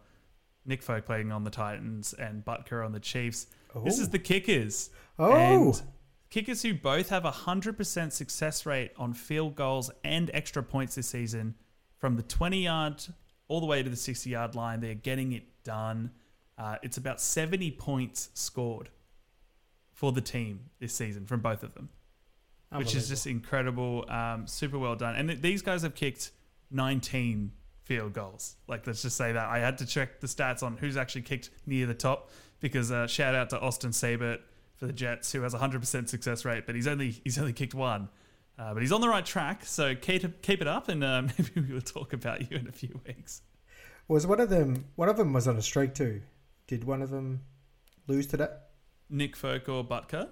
[0.64, 3.48] Nick Folk playing on the Titans and Butker on the Chiefs.
[3.84, 4.12] This is Oh.
[4.12, 4.90] the kickers.
[5.18, 5.82] Oh, And
[6.30, 11.08] kickers who both have a 100% success rate on field goals and extra points this
[11.08, 11.54] season
[11.98, 13.04] from the 20 yard
[13.48, 14.80] all the way to the 60 yard line.
[14.80, 16.12] They're getting it done.
[16.58, 18.88] Uh, it's about 70 points scored
[19.92, 21.88] for the team this season from both of them,
[22.72, 24.04] which is just incredible.
[24.08, 25.14] Um, super well done.
[25.16, 26.30] And th- these guys have kicked
[26.70, 27.52] 19
[27.84, 28.56] field goals.
[28.68, 29.46] Like, let's just say that.
[29.48, 32.30] I had to check the stats on who's actually kicked near the top
[32.60, 34.40] because uh, shout out to Austin Seibert
[34.76, 37.74] for the Jets, who has a 100% success rate, but he's only he's only kicked
[37.74, 38.08] one.
[38.58, 41.22] Uh, but he's on the right track, so keep it, keep it up, and uh,
[41.38, 43.42] maybe we'll talk about you in a few weeks.
[44.08, 44.86] was one of them.
[44.96, 46.22] One of them was on a streak too.
[46.66, 47.42] Did one of them
[48.06, 48.48] lose today?
[49.08, 50.28] Nick Folk or Butker?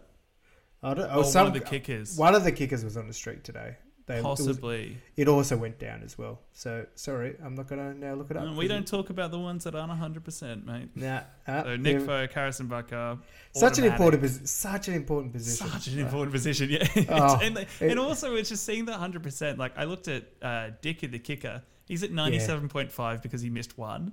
[0.83, 1.07] I don't.
[1.11, 2.17] Or Oh, some one of the kickers?
[2.17, 3.77] One of the kickers was on the streak today.
[4.07, 4.99] They, it, was- Possibly.
[5.17, 6.41] it also went down as well.
[6.53, 8.47] So sorry, I'm not gonna now look it up.
[8.49, 10.91] Uh, we don't talk about the ones that aren't 100%, mate.
[10.95, 12.05] Nah, uh, So Nick yeah.
[12.07, 13.19] Folk, Harrison Butker.
[13.55, 15.69] Such an important, such an important position.
[15.69, 16.87] Such an important position, yeah.
[17.09, 19.57] Oh, and, it- and also, it's just seeing the 100%.
[19.57, 21.63] Like, I looked at uh, Dicker the kicker.
[21.87, 24.13] He's at 97.5 because he missed one.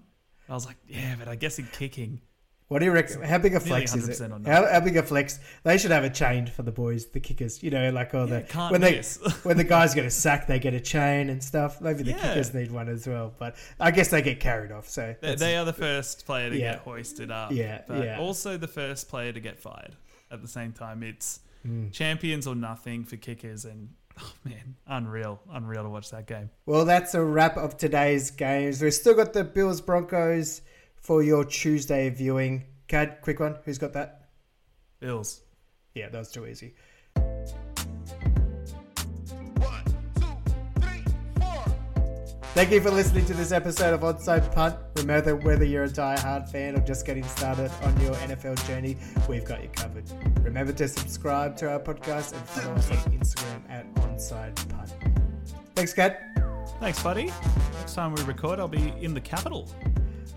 [0.51, 2.21] I was like, yeah, but I guess in kicking.
[2.67, 3.21] What do you reckon?
[3.21, 4.13] How big a flex is it?
[4.21, 5.39] 100% on How, how big a flex?
[5.63, 7.61] They should have a chain for the boys, the kickers.
[7.63, 9.01] You know, like all Yeah, the can't when they
[9.43, 11.81] when the guys get a sack, they get a chain and stuff.
[11.81, 12.19] Maybe the Yeah.
[12.29, 14.87] kickers need one as well, but I guess they get carried off.
[14.89, 16.71] So They, they are the first player to Yeah.
[16.73, 17.51] get hoisted up.
[17.51, 18.19] Yeah, But yeah.
[18.19, 19.95] also the first player to get fired
[20.29, 21.01] at the same time.
[21.03, 21.91] It's Mm.
[21.91, 23.65] champions or nothing for kickers.
[23.65, 23.89] And,
[24.19, 25.39] oh, man, unreal.
[25.51, 26.49] Unreal to watch that game.
[26.65, 28.81] Well, that's a wrap of today's games.
[28.81, 30.61] We've still got the Bills Broncos
[30.95, 32.65] for your Tuesday viewing.
[32.87, 33.57] Kad, quick one.
[33.65, 34.29] Who's got that?
[34.99, 35.41] Bills.
[35.95, 36.75] Yeah, that was too easy.
[42.53, 44.75] Thank you for listening to this episode of Onside Punt.
[44.97, 48.97] Remember, whether you're a die-hard fan or just getting started on your NFL journey,
[49.29, 50.03] we've got you covered.
[50.43, 54.93] Remember to subscribe to our podcast and follow us on Instagram at Onside Punt.
[55.75, 56.17] Thanks, Kad.
[56.81, 57.31] Thanks, buddy.
[57.79, 59.69] Next time we record, I'll be in the capital.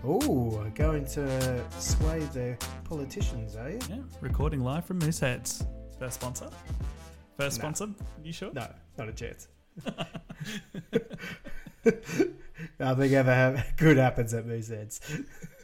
[0.03, 3.79] Oh, going to sway the politicians, are you?
[3.89, 5.67] Yeah, recording live from Mooseheads.
[5.99, 6.49] First sponsor?
[7.37, 7.61] First No.
[7.61, 7.87] sponsor?
[8.23, 8.51] You sure?
[8.53, 9.49] No, not a chance.
[12.79, 14.99] Nothing ever good happens at Mooseheads.